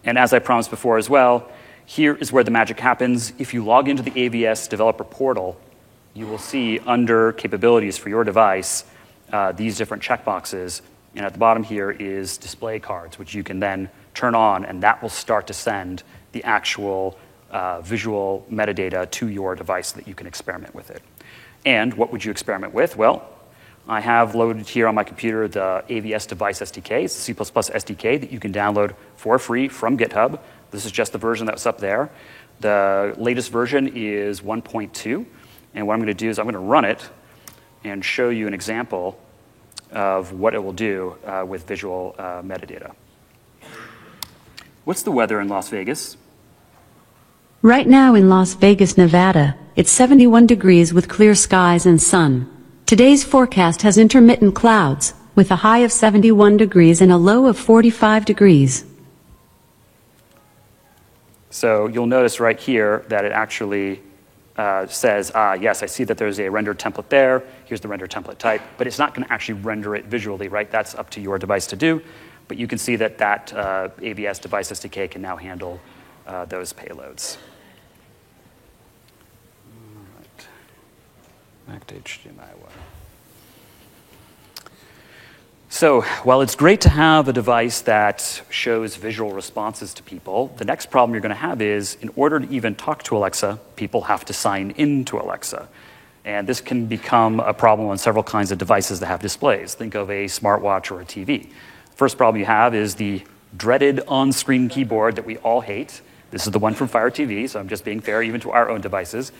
And 0.03 0.17
as 0.17 0.33
I 0.33 0.39
promised 0.39 0.69
before 0.69 0.97
as 0.97 1.09
well, 1.09 1.49
here 1.85 2.15
is 2.15 2.31
where 2.31 2.43
the 2.43 2.51
magic 2.51 2.79
happens. 2.79 3.33
If 3.37 3.53
you 3.53 3.63
log 3.63 3.87
into 3.87 4.03
the 4.03 4.11
AVS 4.11 4.69
developer 4.69 5.03
portal, 5.03 5.59
you 6.13 6.27
will 6.27 6.37
see 6.37 6.79
under 6.79 7.33
capabilities 7.33 7.97
for 7.97 8.09
your 8.09 8.23
device 8.23 8.85
uh, 9.31 9.51
these 9.51 9.77
different 9.77 10.03
checkboxes. 10.03 10.81
And 11.15 11.25
at 11.25 11.33
the 11.33 11.39
bottom 11.39 11.63
here 11.63 11.91
is 11.91 12.37
display 12.37 12.79
cards, 12.79 13.19
which 13.19 13.33
you 13.33 13.43
can 13.43 13.59
then 13.59 13.89
turn 14.13 14.35
on, 14.35 14.65
and 14.65 14.83
that 14.83 15.01
will 15.01 15.09
start 15.09 15.47
to 15.47 15.53
send 15.53 16.03
the 16.31 16.43
actual 16.43 17.17
uh, 17.49 17.81
visual 17.81 18.45
metadata 18.51 19.09
to 19.11 19.27
your 19.27 19.55
device 19.55 19.89
so 19.89 19.97
that 19.97 20.07
you 20.07 20.15
can 20.15 20.27
experiment 20.27 20.73
with 20.73 20.89
it. 20.89 21.01
And 21.65 21.93
what 21.93 22.11
would 22.11 22.23
you 22.23 22.31
experiment 22.31 22.73
with? 22.73 22.95
Well, 22.95 23.27
I 23.87 23.99
have 23.99 24.35
loaded 24.35 24.67
here 24.67 24.87
on 24.87 24.95
my 24.95 25.03
computer 25.03 25.47
the 25.47 25.83
AVS 25.89 26.27
Device 26.27 26.61
SDK. 26.61 27.05
It's 27.05 27.13
C++ 27.13 27.33
SDK 27.33 28.19
that 28.21 28.31
you 28.31 28.39
can 28.39 28.53
download 28.53 28.95
for 29.15 29.39
free 29.39 29.67
from 29.67 29.97
GitHub. 29.97 30.39
This 30.69 30.85
is 30.85 30.91
just 30.91 31.11
the 31.11 31.17
version 31.17 31.45
that's 31.45 31.65
up 31.65 31.79
there. 31.79 32.09
The 32.59 33.15
latest 33.17 33.51
version 33.51 33.87
is 33.95 34.41
1.2. 34.41 35.25
And 35.73 35.87
what 35.87 35.93
I'm 35.93 35.99
going 35.99 36.07
to 36.07 36.13
do 36.13 36.29
is 36.29 36.37
I'm 36.37 36.45
going 36.45 36.53
to 36.53 36.59
run 36.59 36.85
it 36.85 37.09
and 37.83 38.05
show 38.05 38.29
you 38.29 38.47
an 38.47 38.53
example 38.53 39.19
of 39.91 40.31
what 40.33 40.53
it 40.53 40.63
will 40.63 40.73
do 40.73 41.17
uh, 41.25 41.43
with 41.47 41.67
visual 41.67 42.15
uh, 42.17 42.41
metadata. 42.41 42.93
What's 44.83 45.03
the 45.03 45.11
weather 45.11 45.39
in 45.39 45.47
Las 45.47 45.69
Vegas? 45.69 46.17
Right 47.61 47.87
now 47.87 48.15
in 48.15 48.29
Las 48.29 48.53
Vegas, 48.53 48.97
Nevada, 48.97 49.55
it's 49.75 49.91
71 49.91 50.47
degrees 50.47 50.93
with 50.93 51.07
clear 51.07 51.35
skies 51.35 51.85
and 51.85 52.01
sun. 52.01 52.60
Today's 52.91 53.23
forecast 53.23 53.83
has 53.83 53.97
intermittent 53.97 54.53
clouds, 54.53 55.13
with 55.33 55.49
a 55.49 55.55
high 55.55 55.77
of 55.77 55.93
71 55.93 56.57
degrees 56.57 56.99
and 56.99 57.09
a 57.09 57.15
low 57.15 57.47
of 57.47 57.57
45 57.57 58.25
degrees. 58.25 58.83
So 61.51 61.87
you'll 61.87 62.05
notice 62.05 62.41
right 62.41 62.59
here 62.59 63.05
that 63.07 63.23
it 63.23 63.31
actually 63.31 64.01
uh, 64.57 64.87
says, 64.87 65.31
ah, 65.33 65.53
yes, 65.53 65.83
I 65.83 65.85
see 65.85 66.03
that 66.03 66.17
there's 66.17 66.37
a 66.41 66.49
render 66.49 66.75
template 66.75 67.07
there. 67.07 67.43
Here's 67.63 67.79
the 67.79 67.87
render 67.87 68.07
template 68.07 68.39
type. 68.39 68.61
But 68.77 68.87
it's 68.87 68.99
not 68.99 69.13
going 69.13 69.25
to 69.25 69.31
actually 69.31 69.61
render 69.61 69.95
it 69.95 70.07
visually, 70.07 70.49
right? 70.49 70.69
That's 70.69 70.93
up 70.93 71.09
to 71.11 71.21
your 71.21 71.39
device 71.39 71.67
to 71.67 71.77
do. 71.77 72.01
But 72.49 72.57
you 72.57 72.67
can 72.67 72.77
see 72.77 72.97
that 72.97 73.17
that 73.19 73.53
uh, 73.53 73.87
AVS 73.99 74.41
device 74.41 74.69
SDK 74.69 75.09
can 75.11 75.21
now 75.21 75.37
handle 75.37 75.79
uh, 76.27 76.43
those 76.43 76.73
payloads. 76.73 77.37
To 81.79 81.95
HDMI. 81.95 82.49
So, 85.69 86.01
while 86.23 86.41
it's 86.41 86.55
great 86.55 86.81
to 86.81 86.89
have 86.89 87.29
a 87.29 87.33
device 87.33 87.79
that 87.81 88.41
shows 88.49 88.97
visual 88.97 89.31
responses 89.31 89.93
to 89.93 90.03
people, 90.03 90.47
the 90.57 90.65
next 90.65 90.87
problem 90.91 91.13
you're 91.13 91.21
going 91.21 91.29
to 91.29 91.35
have 91.35 91.61
is 91.61 91.95
in 92.01 92.09
order 92.17 92.41
to 92.41 92.53
even 92.53 92.75
talk 92.75 93.03
to 93.03 93.15
Alexa, 93.15 93.57
people 93.77 94.01
have 94.01 94.25
to 94.25 94.33
sign 94.33 94.71
into 94.71 95.17
Alexa. 95.17 95.69
And 96.25 96.45
this 96.45 96.59
can 96.59 96.87
become 96.87 97.39
a 97.39 97.53
problem 97.53 97.87
on 97.87 97.97
several 97.97 98.23
kinds 98.23 98.51
of 98.51 98.57
devices 98.57 98.99
that 98.99 99.05
have 99.05 99.21
displays. 99.21 99.73
Think 99.73 99.95
of 99.95 100.09
a 100.09 100.25
smartwatch 100.25 100.91
or 100.91 100.99
a 100.99 101.05
TV. 101.05 101.49
First 101.95 102.17
problem 102.17 102.37
you 102.37 102.45
have 102.47 102.75
is 102.75 102.95
the 102.95 103.23
dreaded 103.55 104.01
on 104.09 104.33
screen 104.33 104.67
keyboard 104.67 105.15
that 105.15 105.25
we 105.25 105.37
all 105.37 105.61
hate. 105.61 106.01
This 106.31 106.45
is 106.45 106.51
the 106.51 106.59
one 106.59 106.73
from 106.73 106.89
Fire 106.89 107.09
TV, 107.09 107.49
so 107.49 107.61
I'm 107.61 107.69
just 107.69 107.85
being 107.85 108.01
fair 108.01 108.21
even 108.21 108.41
to 108.41 108.51
our 108.51 108.69
own 108.69 108.81
devices. 108.81 109.31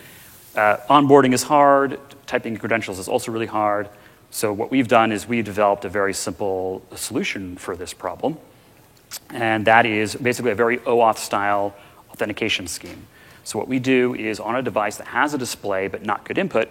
Uh, 0.55 0.77
onboarding 0.89 1.34
is 1.34 1.43
hard, 1.43 1.98
typing 2.27 2.58
credentials 2.58 3.00
is 3.00 3.08
also 3.08 3.31
really 3.31 3.46
hard. 3.46 3.88
So 4.31 4.51
what 4.51 4.70
we've 4.70 4.88
done 4.88 5.12
is 5.12 5.27
we've 5.27 5.46
developed 5.46 5.86
a 5.86 5.89
very 5.89 6.13
simple 6.13 6.81
solution 6.96 7.55
for 7.55 7.75
this 7.75 7.93
problem, 7.93 8.38
and 9.29 9.65
that 9.65 9.86
is 9.86 10.15
basically 10.15 10.51
a 10.51 10.55
very 10.55 10.77
OAuth 10.79 11.17
style 11.17 11.74
authentication 12.12 12.67
scheme. 12.67 13.08
So 13.43 13.60
what 13.60 13.70
we 13.70 13.79
do 13.79 14.13
is 14.13 14.39
on 14.39 14.55
a 14.55 14.62
device 14.62 14.98
that 14.98 15.08
has 15.08 15.34
a 15.34 15.38
display 15.38 15.88
but 15.88 16.05
not 16.05 16.25
good 16.25 16.38
input, 16.38 16.70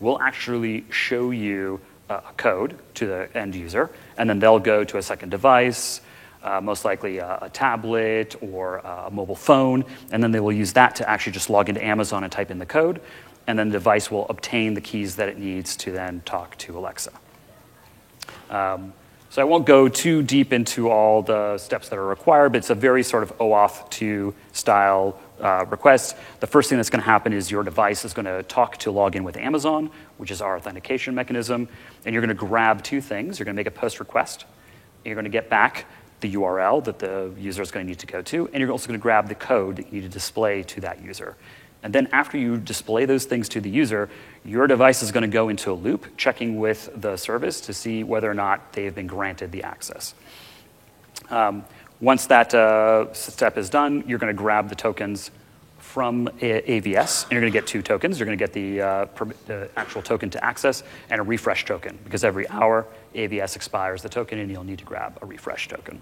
we'll 0.00 0.20
actually 0.20 0.84
show 0.90 1.30
you 1.30 1.80
a 2.08 2.20
code 2.36 2.76
to 2.94 3.06
the 3.06 3.28
end 3.36 3.54
user, 3.54 3.88
and 4.18 4.28
then 4.28 4.40
they'll 4.40 4.58
go 4.58 4.84
to 4.84 4.98
a 4.98 5.02
second 5.02 5.30
device, 5.30 6.00
uh, 6.42 6.60
most 6.60 6.84
likely 6.84 7.18
a, 7.18 7.38
a, 7.42 7.50
tablet 7.50 8.36
or 8.40 8.78
a 8.78 9.10
mobile 9.10 9.36
phone, 9.36 9.84
and 10.10 10.22
then 10.22 10.32
they 10.32 10.40
will 10.40 10.52
use 10.52 10.72
that 10.72 10.96
to 10.96 11.08
actually 11.08 11.32
just 11.32 11.50
log 11.50 11.68
into 11.68 11.84
Amazon 11.84 12.24
and 12.24 12.32
type 12.32 12.50
in 12.50 12.58
the 12.58 12.66
code, 12.66 13.00
and 13.46 13.58
then 13.58 13.68
the 13.68 13.74
device 13.74 14.10
will 14.10 14.26
obtain 14.28 14.74
the 14.74 14.80
keys 14.80 15.16
that 15.16 15.28
it 15.28 15.38
needs 15.38 15.76
to 15.76 15.92
then 15.92 16.20
talk 16.24 16.56
to 16.58 16.76
Alexa. 16.78 17.12
Um, 18.50 18.92
so 19.32 19.40
I 19.40 19.46
won't 19.46 19.64
go 19.64 19.88
too 19.88 20.22
deep 20.22 20.52
into 20.52 20.90
all 20.90 21.22
the 21.22 21.56
steps 21.56 21.88
that 21.88 21.98
are 21.98 22.06
required, 22.06 22.52
but 22.52 22.58
it's 22.58 22.68
a 22.68 22.74
very 22.74 23.02
sort 23.02 23.22
of 23.22 23.38
OAuth 23.38 23.88
2 23.88 24.34
style 24.52 25.18
uh, 25.40 25.64
request. 25.70 26.16
The 26.40 26.46
first 26.46 26.68
thing 26.68 26.76
that's 26.76 26.90
going 26.90 27.00
to 27.00 27.06
happen 27.06 27.32
is 27.32 27.50
your 27.50 27.62
device 27.62 28.04
is 28.04 28.12
going 28.12 28.26
to 28.26 28.42
talk 28.42 28.76
to 28.78 28.90
log 28.90 29.16
in 29.16 29.24
with 29.24 29.38
Amazon, 29.38 29.90
which 30.18 30.30
is 30.30 30.42
our 30.42 30.54
authentication 30.54 31.14
mechanism, 31.14 31.66
and 32.04 32.12
you're 32.12 32.20
going 32.20 32.36
to 32.36 32.46
grab 32.46 32.82
two 32.82 33.00
things. 33.00 33.38
You're 33.38 33.46
going 33.46 33.56
to 33.56 33.58
make 33.58 33.66
a 33.66 33.70
post 33.70 34.00
request, 34.00 34.42
and 34.42 35.06
you're 35.06 35.14
going 35.14 35.24
to 35.24 35.30
get 35.30 35.48
back 35.48 35.86
the 36.22 36.34
URL 36.34 36.82
that 36.84 36.98
the 36.98 37.30
user 37.38 37.60
is 37.60 37.70
going 37.70 37.84
to 37.84 37.90
need 37.90 37.98
to 37.98 38.06
go 38.06 38.22
to, 38.22 38.48
and 38.48 38.60
you're 38.60 38.70
also 38.70 38.88
going 38.88 38.98
to 38.98 39.02
grab 39.02 39.28
the 39.28 39.34
code 39.34 39.76
that 39.76 39.86
you 39.86 40.00
need 40.00 40.02
to 40.02 40.08
display 40.08 40.62
to 40.62 40.80
that 40.80 41.02
user. 41.02 41.36
And 41.82 41.92
then 41.92 42.08
after 42.12 42.38
you 42.38 42.56
display 42.56 43.04
those 43.04 43.24
things 43.24 43.48
to 43.50 43.60
the 43.60 43.68
user, 43.68 44.08
your 44.44 44.66
device 44.66 45.02
is 45.02 45.10
going 45.12 45.22
to 45.22 45.28
go 45.28 45.48
into 45.48 45.72
a 45.72 45.74
loop, 45.74 46.16
checking 46.16 46.58
with 46.58 46.88
the 46.94 47.16
service 47.16 47.60
to 47.62 47.74
see 47.74 48.04
whether 48.04 48.30
or 48.30 48.34
not 48.34 48.72
they 48.72 48.84
have 48.84 48.94
been 48.94 49.08
granted 49.08 49.52
the 49.52 49.64
access. 49.64 50.14
Um, 51.28 51.64
once 52.00 52.26
that 52.26 52.54
uh, 52.54 53.12
step 53.12 53.58
is 53.58 53.68
done, 53.68 54.04
you're 54.06 54.18
going 54.18 54.34
to 54.34 54.40
grab 54.40 54.68
the 54.68 54.74
tokens 54.74 55.30
from 55.78 56.28
AVS, 56.40 57.24
and 57.24 57.32
you're 57.32 57.40
going 57.40 57.52
to 57.52 57.58
get 57.58 57.66
two 57.66 57.82
tokens. 57.82 58.18
You're 58.18 58.26
going 58.26 58.38
to 58.38 58.42
get 58.42 58.52
the, 58.52 58.80
uh, 58.80 59.06
the, 59.46 59.68
actual 59.76 60.00
token 60.00 60.30
to 60.30 60.42
access 60.42 60.84
and 61.10 61.20
a 61.20 61.22
refresh 61.22 61.64
token, 61.64 61.98
because 62.04 62.24
every 62.24 62.48
hour 62.48 62.86
AVS 63.14 63.56
expires 63.56 64.02
the 64.02 64.08
token, 64.08 64.38
and 64.38 64.50
you'll 64.50 64.64
need 64.64 64.78
to 64.78 64.84
grab 64.84 65.18
a 65.20 65.26
refresh 65.26 65.68
token. 65.68 66.00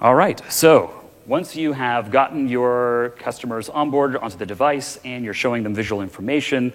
All 0.00 0.14
right, 0.14 0.40
so 0.48 0.94
once 1.26 1.56
you 1.56 1.72
have 1.72 2.12
gotten 2.12 2.46
your 2.46 3.14
customers 3.18 3.68
onboarded 3.68 4.22
onto 4.22 4.36
the 4.38 4.46
device 4.46 4.96
and 5.04 5.24
you're 5.24 5.34
showing 5.34 5.64
them 5.64 5.74
visual 5.74 6.02
information, 6.02 6.72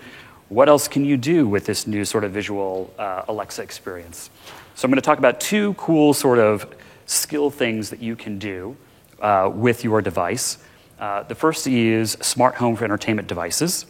what 0.49 0.67
else 0.67 0.89
can 0.89 1.05
you 1.05 1.15
do 1.15 1.47
with 1.47 1.65
this 1.65 1.87
new 1.87 2.03
sort 2.03 2.25
of 2.25 2.33
visual 2.33 2.93
uh, 2.99 3.23
Alexa 3.29 3.61
experience? 3.61 4.29
So 4.75 4.85
I'm 4.85 4.91
going 4.91 4.97
to 4.97 5.01
talk 5.01 5.19
about 5.19 5.39
two 5.39 5.73
cool 5.75 6.13
sort 6.13 6.37
of 6.37 6.75
skill 7.05 7.49
things 7.49 7.89
that 7.91 8.01
you 8.01 8.17
can 8.17 8.39
do 8.39 8.75
uh, 9.21 9.49
with 9.53 9.85
your 9.85 10.01
device. 10.01 10.57
Uh, 10.99 11.23
the 11.23 11.35
first 11.35 11.65
is 11.65 12.17
smart 12.19 12.55
home 12.55 12.75
for 12.75 12.83
entertainment 12.83 13.29
devices. 13.29 13.85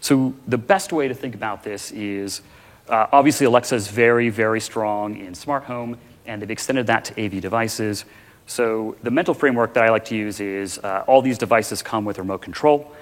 So 0.00 0.34
the 0.46 0.58
best 0.58 0.92
way 0.92 1.08
to 1.08 1.14
think 1.14 1.34
about 1.34 1.64
this 1.64 1.92
is 1.92 2.42
uh, 2.90 3.06
obviously 3.10 3.46
Alexa 3.46 3.74
is 3.74 3.88
very, 3.88 4.28
very 4.28 4.60
strong 4.60 5.16
in 5.16 5.34
smart 5.34 5.64
home, 5.64 5.96
and 6.26 6.40
they've 6.40 6.50
extended 6.50 6.86
that 6.88 7.04
to 7.06 7.24
AV 7.24 7.40
devices. 7.40 8.04
So 8.46 8.96
the 9.02 9.10
mental 9.10 9.34
framework 9.34 9.74
that 9.74 9.84
I 9.84 9.90
like 9.90 10.04
to 10.06 10.16
use 10.16 10.40
is 10.40 10.78
uh, 10.78 11.04
all 11.06 11.20
these 11.22 11.38
devices 11.38 11.82
come 11.82 12.04
with 12.04 12.18
remote 12.18 12.42
control. 12.42 12.92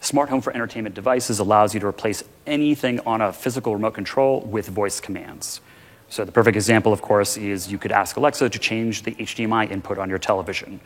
Smart 0.00 0.28
home 0.28 0.40
for 0.40 0.52
entertainment 0.52 0.94
devices 0.94 1.38
allows 1.38 1.74
you 1.74 1.80
to 1.80 1.86
replace 1.86 2.24
anything 2.46 3.00
on 3.00 3.20
a 3.20 3.32
physical 3.32 3.74
remote 3.74 3.94
control 3.94 4.40
with 4.40 4.68
voice 4.68 5.00
commands. 5.00 5.60
So 6.08 6.24
the 6.24 6.32
perfect 6.32 6.56
example, 6.56 6.92
of 6.92 7.02
course, 7.02 7.36
is 7.36 7.70
you 7.70 7.78
could 7.78 7.92
ask 7.92 8.16
Alexa 8.16 8.48
to 8.48 8.58
change 8.58 9.02
the 9.02 9.12
HDMI 9.12 9.70
input 9.70 9.98
on 9.98 10.08
your 10.08 10.18
television. 10.18 10.80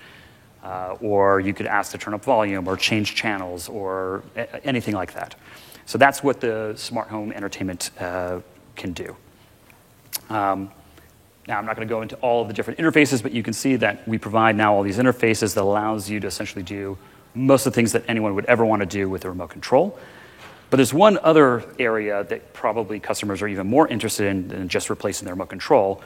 Uh, 0.62 0.96
or 1.00 1.40
you 1.40 1.52
could 1.52 1.66
ask 1.66 1.92
to 1.92 1.98
turn 1.98 2.14
up 2.14 2.24
volume 2.24 2.66
or 2.66 2.76
change 2.76 3.14
channels 3.14 3.68
or 3.68 4.22
a- 4.34 4.64
anything 4.66 4.94
like 4.94 5.12
that. 5.12 5.34
So 5.84 5.98
that's 5.98 6.22
what 6.22 6.40
the 6.40 6.72
smart 6.76 7.08
home 7.08 7.32
entertainment 7.32 7.90
uh, 8.00 8.40
can 8.74 8.92
do. 8.92 9.14
Um, 10.30 10.70
now, 11.46 11.58
I'm 11.58 11.66
not 11.66 11.76
going 11.76 11.86
to 11.86 11.92
go 11.92 12.00
into 12.00 12.16
all 12.16 12.40
of 12.42 12.48
the 12.48 12.54
different 12.54 12.78
interfaces, 12.78 13.22
but 13.22 13.32
you 13.32 13.42
can 13.42 13.52
see 13.52 13.76
that 13.76 14.06
we 14.08 14.16
provide 14.16 14.56
now 14.56 14.74
all 14.74 14.82
these 14.82 14.96
interfaces 14.96 15.54
that 15.54 15.62
allows 15.62 16.08
you 16.08 16.18
to 16.20 16.26
essentially 16.26 16.62
do 16.62 16.96
most 17.34 17.66
of 17.66 17.72
the 17.72 17.74
things 17.74 17.92
that 17.92 18.04
anyone 18.08 18.34
would 18.34 18.46
ever 18.46 18.64
want 18.64 18.80
to 18.80 18.86
do 18.86 19.10
with 19.10 19.24
a 19.24 19.28
remote 19.28 19.50
control. 19.50 19.98
But 20.70 20.78
there's 20.78 20.94
one 20.94 21.18
other 21.22 21.64
area 21.78 22.24
that 22.24 22.54
probably 22.54 22.98
customers 22.98 23.42
are 23.42 23.48
even 23.48 23.66
more 23.66 23.87
interested 23.88 24.26
in 24.26 24.48
than 24.48 24.68
just 24.68 24.88
replacing 24.88 25.26
their 25.26 25.35
remote 25.35 25.50
control, 25.50 26.02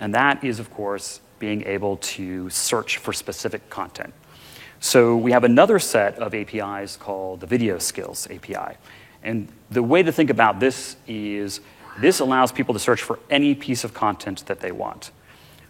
and 0.00 0.14
that 0.14 0.44
is, 0.44 0.58
of 0.60 0.70
course, 0.70 1.20
being 1.38 1.64
able 1.64 1.96
to 1.98 2.50
search 2.50 2.98
for 2.98 3.12
specific 3.12 3.70
content. 3.70 4.12
So 4.80 5.16
we 5.16 5.32
have 5.32 5.44
another 5.44 5.78
set 5.78 6.18
of 6.18 6.34
APIs 6.34 6.96
called 6.96 7.40
the 7.40 7.46
Video 7.46 7.78
Skills 7.78 8.28
API. 8.30 8.76
And 9.22 9.48
the 9.70 9.82
way 9.82 10.02
to 10.02 10.12
think 10.12 10.28
about 10.28 10.60
this 10.60 10.96
is 11.08 11.60
this 12.00 12.20
allows 12.20 12.52
people 12.52 12.74
to 12.74 12.80
search 12.80 13.02
for 13.02 13.18
any 13.30 13.54
piece 13.54 13.84
of 13.84 13.94
content 13.94 14.46
that 14.46 14.60
they 14.60 14.72
want. 14.72 15.10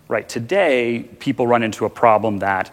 Right, 0.07 0.29
today, 0.29 1.09
people 1.19 1.47
run 1.47 1.63
into 1.63 1.87
a 1.87 1.91
problem 1.91 2.39
that 2.41 2.71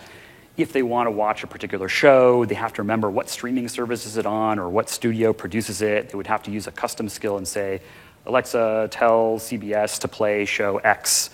if 0.58 0.74
they 0.74 0.84
want 0.84 1.08
to 1.08 1.12
watch 1.12 1.44
a 1.44 1.48
particular 1.48 1.88
show, 1.88 2.46
they 2.46 2.56
have 2.56 2.74
to 2.74 2.82
remember 2.82 3.10
what 3.10 3.30
streaming 3.30 3.68
service 3.68 4.06
is 4.06 4.18
it 4.18 4.26
on 4.26 4.60
or 4.60 4.70
what 4.70 4.90
studio 4.90 5.32
produces 5.32 5.82
it. 5.82 6.10
They 6.10 6.18
would 6.18 6.28
have 6.28 6.44
to 6.44 6.52
use 6.52 6.68
a 6.68 6.72
custom 6.72 7.08
skill 7.08 7.38
and 7.38 7.48
say, 7.48 7.82
Alexa, 8.26 8.90
tell 8.92 9.38
CBS 9.38 10.00
to 10.00 10.08
play 10.08 10.46
show 10.46 10.78
X. 10.80 11.32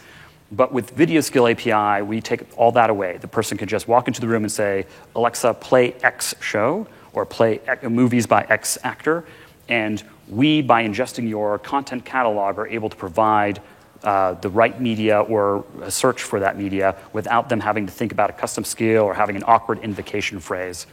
But 0.51 0.71
with 0.71 0.91
Video 0.91 1.19
Skill 1.19 1.47
API, 1.47 2.03
we 2.03 2.21
take 2.21 2.41
all 2.57 2.71
that 2.73 2.89
away. 2.89 3.17
The 3.17 3.27
person 3.27 3.57
can 3.57 3.67
just 3.67 3.87
walk 3.87 4.07
into 4.07 4.21
the 4.21 4.27
room 4.27 4.43
and 4.43 4.51
say, 4.51 4.85
Alexa, 5.15 5.55
play 5.55 5.93
X 6.03 6.33
show 6.39 6.87
or 7.11 7.25
play 7.25 7.59
uh, 7.67 7.89
movies 7.89 8.27
by 8.27 8.45
X 8.49 8.77
actor. 8.83 9.25
And 9.67 10.01
we, 10.29 10.61
by 10.61 10.83
ingesting 10.83 11.29
your 11.29 11.59
content 11.59 12.05
catalog, 12.05 12.57
are 12.57 12.67
able 12.67 12.89
to 12.89 12.95
provide 12.95 13.61
uh, 14.03 14.33
the 14.35 14.49
right 14.49 14.79
media 14.79 15.21
or 15.21 15.65
a 15.81 15.89
search 15.89 16.21
for 16.21 16.39
that 16.39 16.57
media 16.57 16.95
without 17.13 17.49
them 17.49 17.59
having 17.59 17.85
to 17.85 17.91
think 17.91 18.11
about 18.11 18.29
a 18.29 18.33
custom 18.33 18.63
skill 18.63 19.03
or 19.03 19.13
having 19.13 19.35
an 19.35 19.43
awkward 19.47 19.79
invocation 19.79 20.39
phrase. 20.39 20.85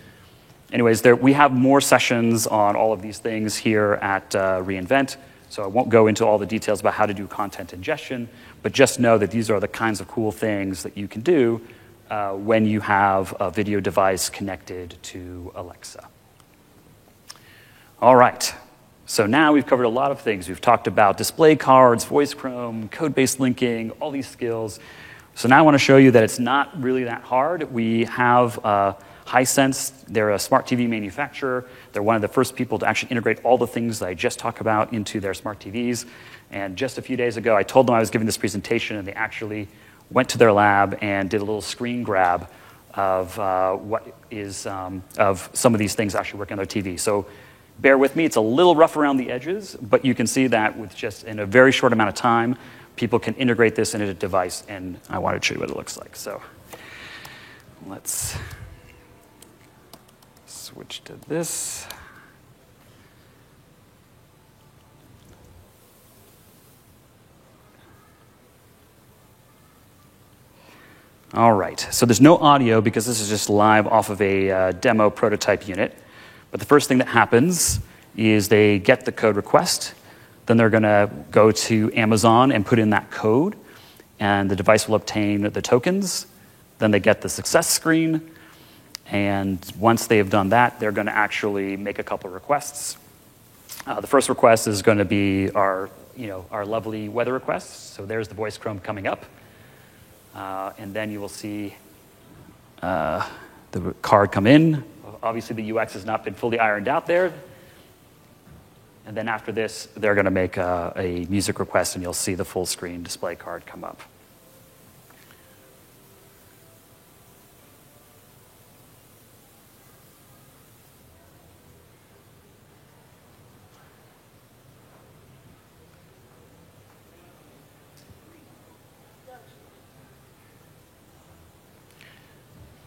Anyways, 0.73 1.03
there, 1.03 1.15
we 1.15 1.35
have 1.35 1.53
more 1.53 1.81
sessions 1.81 2.47
on 2.47 2.75
all 2.75 2.93
of 2.93 3.03
these 3.03 3.19
things 3.19 3.57
here 3.57 3.95
at 4.01 4.35
uh, 4.35 4.63
reInvent, 4.63 5.17
so 5.51 5.63
I 5.63 5.67
won't 5.67 5.91
go 5.91 6.07
into 6.07 6.25
all 6.27 6.39
the 6.39 6.47
details 6.47 6.81
about 6.81 6.95
how 6.95 7.07
to 7.07 7.15
do 7.15 7.27
content 7.27 7.73
ingestion, 7.73 8.29
but 8.63 8.73
just 8.73 8.99
know 8.99 9.19
that 9.19 9.31
these 9.31 9.51
are 9.51 9.61
the 9.61 9.69
kinds 9.69 10.01
of 10.01 10.09
cool 10.09 10.33
things 10.33 10.83
that 10.83 10.97
you 10.97 11.07
can 11.07 11.21
do 11.21 11.61
uh, 12.11 12.33
when 12.33 12.67
you 12.67 12.81
have 12.81 13.35
a 13.39 13.51
video 13.51 13.81
device 13.81 14.29
connected 14.29 14.97
to 15.03 15.53
Alexa. 15.55 16.09
All 18.01 18.17
right. 18.17 18.55
So 19.07 19.27
now 19.27 19.53
we've 19.53 19.67
covered 19.67 19.85
a 19.85 19.91
lot 19.91 20.11
of 20.13 20.23
things. 20.23 20.49
We've 20.49 20.61
talked 20.61 20.87
about 20.87 21.19
display 21.19 21.57
cards, 21.57 22.05
voice 22.05 22.33
chrome, 22.33 22.89
code 22.89 23.15
based 23.15 23.39
linking, 23.39 23.91
all 23.93 24.11
these 24.11 24.27
skills. 24.27 24.81
So 25.35 25.47
now 25.47 25.59
I 25.59 25.63
want 25.63 25.75
to 25.75 25.79
show 25.79 25.99
you 25.99 26.11
that 26.13 26.23
it's 26.23 26.39
not 26.39 26.81
really 26.81 27.05
that 27.05 27.21
hard. 27.21 27.71
We 27.71 28.05
have 28.05 28.65
uh, 28.65 28.95
Hisense, 29.27 29.93
they're 30.07 30.31
a 30.31 30.39
smart 30.39 30.67
TV 30.67 30.89
manufacturer. 30.89 31.67
They're 31.93 32.03
one 32.03 32.17
of 32.17 32.23
the 32.23 32.29
first 32.29 32.57
people 32.57 32.79
to 32.79 32.87
actually 32.87 33.11
integrate 33.11 33.45
all 33.45 33.59
the 33.59 33.67
things 33.67 34.01
I 34.01 34.15
just 34.15 34.39
talked 34.39 34.61
about 34.61 34.95
into 34.95 35.21
their 35.21 35.35
smart 35.35 35.61
TVs. 35.61 36.07
And 36.51 36.75
just 36.75 36.97
a 36.97 37.03
few 37.03 37.17
days 37.17 37.37
ago, 37.37 37.55
I 37.55 37.63
told 37.63 37.87
them 37.87 37.95
I 37.95 38.01
was 38.01 38.11
giving 38.11 38.27
this 38.27 38.39
presentation, 38.39 38.97
and 38.97 39.07
they 39.07 39.13
actually 39.13 39.69
went 40.11 40.31
to 40.31 40.39
their 40.39 40.53
lab 40.53 40.99
and 41.03 41.29
did 41.29 41.43
a 41.43 41.45
little 41.45 41.63
screen 41.63 42.05
grab 42.05 42.49
of 42.95 43.39
uh, 43.39 43.75
what 43.75 44.15
is 44.31 44.67
um, 44.67 45.03
of 45.19 45.51
some 45.53 45.75
of 45.75 45.79
these 45.79 45.95
things 45.95 46.15
actually 46.15 46.39
working 46.39 46.59
on 46.59 46.65
their 46.65 46.83
TV. 46.83 46.99
So 46.99 47.27
Bear 47.79 47.99
with 47.99 48.17
me, 48.17 48.25
it's 48.25 48.37
a 48.37 48.41
little 48.41 48.77
rough 48.77 48.97
around 48.97 49.17
the 49.17 49.31
edges, 49.31 49.77
but 49.81 50.05
you 50.05 50.15
can 50.15 50.27
see 50.27 50.47
that 50.47 50.79
with 50.79 50.95
just 50.95 51.25
in 51.25 51.39
a 51.39 51.47
very 51.47 51.73
short 51.73 51.93
amount 51.93 52.09
of 52.09 52.15
time, 52.15 52.57
people 52.97 53.19
can 53.19 53.35
integrate 53.35 53.75
this 53.75 53.95
into 53.95 54.09
a 54.09 54.15
device, 54.15 54.65
and 54.69 54.99
I 55.09 55.19
wanted 55.19 55.43
to 55.43 55.47
show 55.47 55.55
you 55.55 55.61
what 55.61 55.71
it 55.71 55.77
looks 55.77 55.99
like. 55.99 56.15
So 56.17 56.41
let's 57.87 58.37
switch 60.47 61.03
to 61.05 61.15
this. 61.29 61.87
All 71.35 71.53
right, 71.53 71.81
so 71.91 72.07
there's 72.07 72.21
no 72.21 72.37
audio 72.37 72.81
because 72.81 73.07
this 73.07 73.21
is 73.21 73.29
just 73.29 73.51
live 73.51 73.89
off 73.89 74.09
of 74.09 74.23
a 74.23 74.51
uh, 74.51 74.73
demo 74.73 75.11
prototype 75.11 75.67
unit. 75.67 75.99
But 76.55 76.61
the 76.61 76.67
first 76.67 76.87
thing 76.87 76.99
that 76.99 77.09
happens 77.09 77.81
is 78.17 78.47
they 78.47 78.79
get 78.79 79.05
the 79.05 79.11
code 79.11 79.35
request. 79.35 79.93
Then 80.47 80.57
they're 80.57 80.71
going 80.71 80.85
to 80.85 81.11
go 81.33 81.51
to 81.51 81.91
Amazon 81.95 82.53
and 82.53 82.65
put 82.65 82.79
in 82.79 82.91
that 82.91 83.11
code, 83.11 83.57
and 84.21 84.49
the 84.49 84.55
device 84.55 84.87
will 84.87 84.95
obtain 84.95 85.51
the 85.51 85.61
tokens. 85.61 86.29
Then 86.79 86.93
they 86.93 87.01
get 87.01 87.23
the 87.23 87.29
success 87.29 87.69
screen. 87.69 88.31
And 89.07 89.59
once 89.81 90.07
they've 90.07 90.31
done 90.31 90.51
that, 90.51 90.79
they're 90.79 90.93
going 90.93 91.09
to 91.09 91.17
actually 91.17 91.77
make 91.77 91.99
a 91.99 92.05
couple 92.05 92.31
requests. 92.31 92.99
Uh, 93.85 94.01
the 94.01 94.07
first 94.07 94.29
request 94.29 94.69
is 94.69 94.81
going 94.81 94.99
to 94.99 95.05
be 95.05 95.51
our, 95.51 95.91
you 96.17 96.29
know, 96.29 96.47
our 96.53 96.65
lovely 96.65 97.09
weather 97.09 97.33
requests. 97.33 97.97
So 97.97 98.07
there's 98.07 98.29
the 98.29 98.37
voice 98.37 98.59
chrome 98.59 98.79
coming 98.79 99.09
up. 99.09 99.25
Uh, 100.37 100.71
and 100.79 100.95
then 100.95 101.11
you 101.11 101.21
will 101.21 101.29
see 101.29 101.75
uh, 102.81 103.29
the 103.73 103.93
card 104.03 104.31
come 104.31 104.47
in. 104.47 104.85
Obviously, 105.23 105.57
the 105.57 105.79
UX 105.79 105.95
has 105.95 106.05
not 106.05 106.25
been 106.25 106.35
fully 106.35 106.59
ironed 106.59 106.89
out 106.89 107.07
there. 107.07 107.33
And 109.07 109.17
then 109.17 109.29
after 109.29 109.53
this, 109.53 109.89
they're 109.97 110.15
going 110.15 110.25
to 110.25 110.31
make 110.31 110.57
a, 110.57 110.93
a 110.97 111.27
music 111.27 111.59
request, 111.59 111.95
and 111.95 112.03
you'll 112.03 112.13
see 112.15 112.35
the 112.35 112.45
full 112.45 112.67
screen 112.67 113.03
display 113.03 113.37
card 113.37 113.67
come 113.67 113.85
up. 113.85 114.01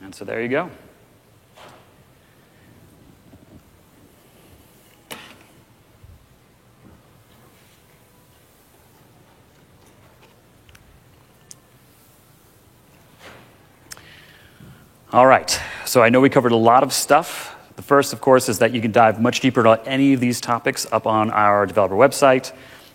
And 0.01 0.15
so 0.15 0.23
there 0.23 0.41
you 0.41 0.47
go. 0.47 0.71
All 15.17 15.25
right, 15.25 15.59
so 15.83 16.03
I 16.03 16.09
know 16.09 16.21
we 16.21 16.29
covered 16.29 16.51
a 16.51 16.55
lot 16.55 16.83
of 16.83 16.93
stuff. 16.93 17.55
The 17.75 17.81
first, 17.81 18.13
of 18.13 18.21
course, 18.21 18.49
is 18.49 18.59
that 18.59 18.71
you 18.71 18.81
can 18.81 18.91
dive 18.91 19.19
much 19.19 19.39
deeper 19.39 19.61
into 19.61 19.89
any 19.89 20.13
of 20.13 20.19
these 20.19 20.39
topics 20.39 20.85
up 20.91 21.07
on 21.07 21.31
our 21.31 21.65
developer 21.65 21.95
website. 21.95 22.53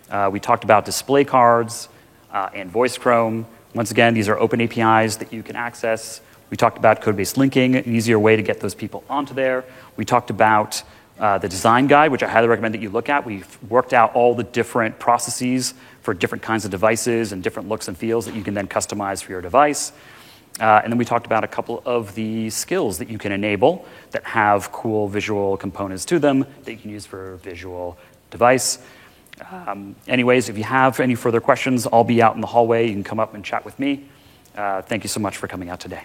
Uh, 0.09 0.29
we 0.31 0.39
talked 0.39 0.63
about 0.63 0.85
display 0.85 1.25
cards 1.25 1.89
uh, 2.31 2.47
and 2.53 2.71
voice 2.71 2.97
Chrome. 2.97 3.45
Once 3.75 3.91
again, 3.91 4.13
these 4.13 4.29
are 4.29 4.39
open 4.39 4.61
APIs 4.61 5.17
that 5.17 5.33
you 5.33 5.43
can 5.43 5.57
access. 5.57 6.21
We 6.49 6.55
talked 6.55 6.77
about 6.77 7.01
code 7.01 7.17
based 7.17 7.35
linking, 7.35 7.75
an 7.75 7.93
easier 7.93 8.17
way 8.17 8.37
to 8.37 8.41
get 8.41 8.61
those 8.61 8.73
people 8.73 9.03
onto 9.09 9.33
there. 9.33 9.65
We 9.97 10.05
talked 10.05 10.29
about 10.29 10.81
uh, 11.19 11.39
the 11.39 11.49
design 11.49 11.87
guide, 11.87 12.09
which 12.09 12.23
I 12.23 12.29
highly 12.29 12.47
recommend 12.47 12.73
that 12.73 12.81
you 12.81 12.89
look 12.89 13.09
at. 13.09 13.25
We've 13.25 13.61
worked 13.69 13.91
out 13.91 14.15
all 14.15 14.33
the 14.33 14.45
different 14.45 14.97
processes 14.97 15.73
for 16.01 16.13
different 16.13 16.41
kinds 16.41 16.63
of 16.63 16.71
devices 16.71 17.33
and 17.33 17.43
different 17.43 17.67
looks 17.67 17.89
and 17.89 17.97
feels 17.97 18.25
that 18.27 18.33
you 18.33 18.43
can 18.43 18.53
then 18.53 18.69
customize 18.69 19.21
for 19.21 19.33
your 19.33 19.41
device. 19.41 19.91
Uh, 20.59 20.81
and 20.83 20.91
then 20.91 20.97
we 20.97 21.05
talked 21.05 21.25
about 21.25 21.43
a 21.43 21.47
couple 21.47 21.81
of 21.85 22.13
the 22.15 22.49
skills 22.49 22.99
that 22.99 23.09
you 23.09 23.17
can 23.17 23.31
enable 23.31 23.85
that 24.11 24.23
have 24.23 24.71
cool 24.71 25.07
visual 25.07 25.57
components 25.57 26.05
to 26.05 26.19
them 26.19 26.45
that 26.63 26.71
you 26.71 26.77
can 26.77 26.91
use 26.91 27.05
for 27.05 27.37
visual 27.37 27.97
device. 28.29 28.79
Um, 29.51 29.95
anyways, 30.07 30.49
if 30.49 30.57
you 30.57 30.63
have 30.63 30.99
any 30.99 31.15
further 31.15 31.41
questions, 31.41 31.87
I'll 31.91 32.03
be 32.03 32.21
out 32.21 32.35
in 32.35 32.41
the 32.41 32.47
hallway. 32.47 32.87
You 32.87 32.93
can 32.93 33.03
come 33.03 33.19
up 33.19 33.33
and 33.33 33.43
chat 33.43 33.65
with 33.65 33.79
me. 33.79 34.05
Uh, 34.55 34.83
thank 34.83 35.03
you 35.03 35.09
so 35.09 35.19
much 35.19 35.37
for 35.37 35.47
coming 35.47 35.69
out 35.69 35.79
today. 35.79 36.03